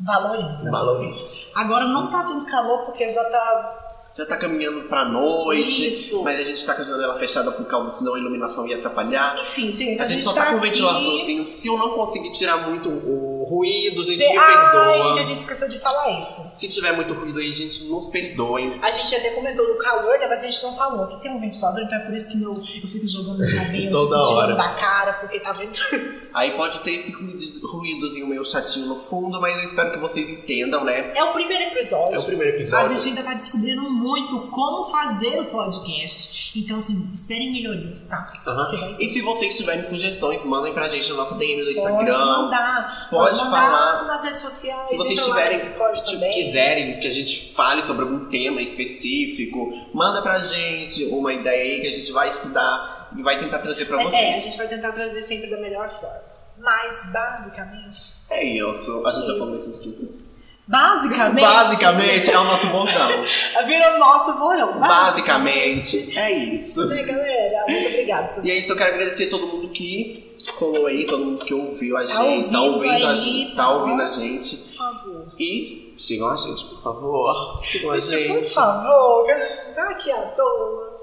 [0.00, 0.70] Valoriza.
[0.70, 1.24] Valoriza.
[1.54, 3.83] Agora não tá tanto calor porque já tá.
[4.16, 5.88] Já tá caminhando pra noite.
[5.88, 6.22] Isso.
[6.22, 9.36] Mas a gente tá com a janela fechada por causa, senão a iluminação ia atrapalhar.
[9.42, 11.44] Enfim, gente, A, a, gente, gente só tá, com o ventiladorzinho.
[11.46, 15.08] Se eu não conseguir tirar muito o ruído, gente, Ve- me Ai, perdoa.
[15.08, 16.48] gente, a gente esqueceu de falar isso.
[16.54, 18.78] Se tiver muito ruído aí, gente, nos perdoem.
[18.82, 20.26] A gente até comentou do calor, né?
[20.28, 22.54] Mas a gente não falou que tem um ventilador, então é por isso que meu,
[22.54, 24.54] eu fico jogando meu cabelo, Toda hora.
[24.54, 25.72] da cara, porque tá vendo.
[26.32, 30.28] Aí pode ter esse ruído- ruídozinho meio chatinho no fundo, mas eu espero que vocês
[30.28, 31.12] entendam, né?
[31.16, 32.14] É o primeiro episódio.
[32.14, 32.96] É o primeiro A episódio.
[32.96, 34.03] gente ainda tá descobrindo muito
[34.50, 36.52] como fazer o podcast.
[36.58, 38.32] Então, assim, esperem melhorias, tá?
[38.44, 42.18] Vai E se vocês tiverem sugestões, mandem pra gente no nosso DM do Pode Instagram.
[42.26, 43.08] mandar.
[43.10, 44.04] Pode mandar falar.
[44.04, 44.88] nas redes sociais.
[44.90, 50.38] Se vocês tiverem, tipo, quiserem que a gente fale sobre algum tema específico, manda pra
[50.38, 54.04] gente uma ideia aí que a gente vai estudar e vai tentar trazer pra É,
[54.04, 54.44] é, a vocês.
[54.44, 56.34] gente vai tentar trazer sempre da melhor forma.
[56.56, 57.98] Mas, basicamente.
[58.30, 59.02] É isso.
[59.06, 59.70] A gente já falou Isso.
[59.70, 60.23] isso tudo.
[60.66, 61.44] Basicamente.
[61.44, 63.08] Basicamente é o nosso bordão.
[63.66, 64.80] Virou nosso bolão.
[64.80, 66.86] Basicamente é isso.
[66.86, 67.64] Né, galera?
[67.68, 71.24] Muito obrigada por E isso, eu quero agradecer a todo mundo que colou aí, todo
[71.24, 73.62] mundo que ouviu a Tá gente, tá ouvindo ouvindo a aí, gente, tá?
[73.62, 74.56] tá ouvindo a gente.
[74.56, 75.26] Por favor.
[75.38, 77.60] E sigam a gente, por favor.
[77.62, 78.54] Sigam a Gente, por gente.
[78.54, 80.93] favor, que a gente não tá aqui à toa.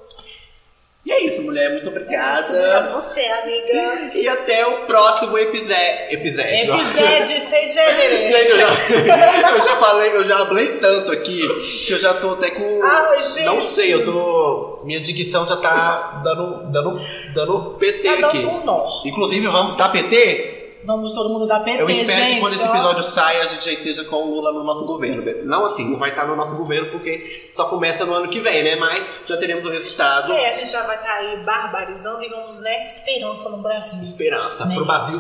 [1.03, 1.71] E é isso, mulher.
[1.71, 2.89] Muito obrigada.
[2.93, 4.11] você, amiga.
[4.15, 5.75] E até o próximo episódio.
[6.11, 6.75] Episódio.
[6.75, 8.37] Episódio sem gênero.
[8.37, 8.67] Gente, eu já,
[9.57, 11.47] eu já falei, eu já falei tanto aqui
[11.87, 12.79] que eu já tô até com.
[12.83, 13.45] Ai, gente.
[13.45, 14.81] Não sei, eu tô.
[14.83, 17.01] Minha dicção já tá dando, dando,
[17.33, 18.37] dando PT Tá aqui.
[18.39, 18.87] dando um nó.
[19.03, 20.61] Inclusive, vamos dar PT?
[20.84, 22.34] Vamos todo mundo dar PT, Eu espero gente.
[22.36, 22.73] que quando esse ó.
[22.73, 25.23] episódio saia, a gente já esteja com o Lula no nosso governo.
[25.45, 28.63] Não assim, não vai estar no nosso governo porque só começa no ano que vem,
[28.63, 28.75] né?
[28.77, 30.34] Mas já teremos o resultado.
[30.34, 34.01] É, a gente já vai estar aí barbarizando e vamos, né, esperança no Brasil.
[34.03, 34.75] Esperança Né?
[34.75, 35.19] pro Brasil.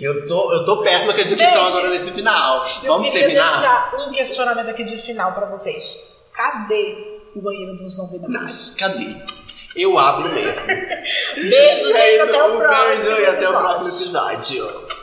[0.00, 2.66] Eu tô, eu tô péssima com a dicção Gente, agora nesse final.
[2.82, 3.50] Eu Vamos queria terminar?
[3.50, 6.14] deixar um questionamento aqui de final pra vocês.
[6.32, 8.40] Cadê o banheiro dos novidades?
[8.40, 9.08] Nossa, cadê?
[9.78, 10.66] Eu abro mesmo.
[10.66, 12.20] Beijo, gente.
[12.20, 13.04] Até o próximo.
[13.04, 14.97] beijo e até o próximo episódio.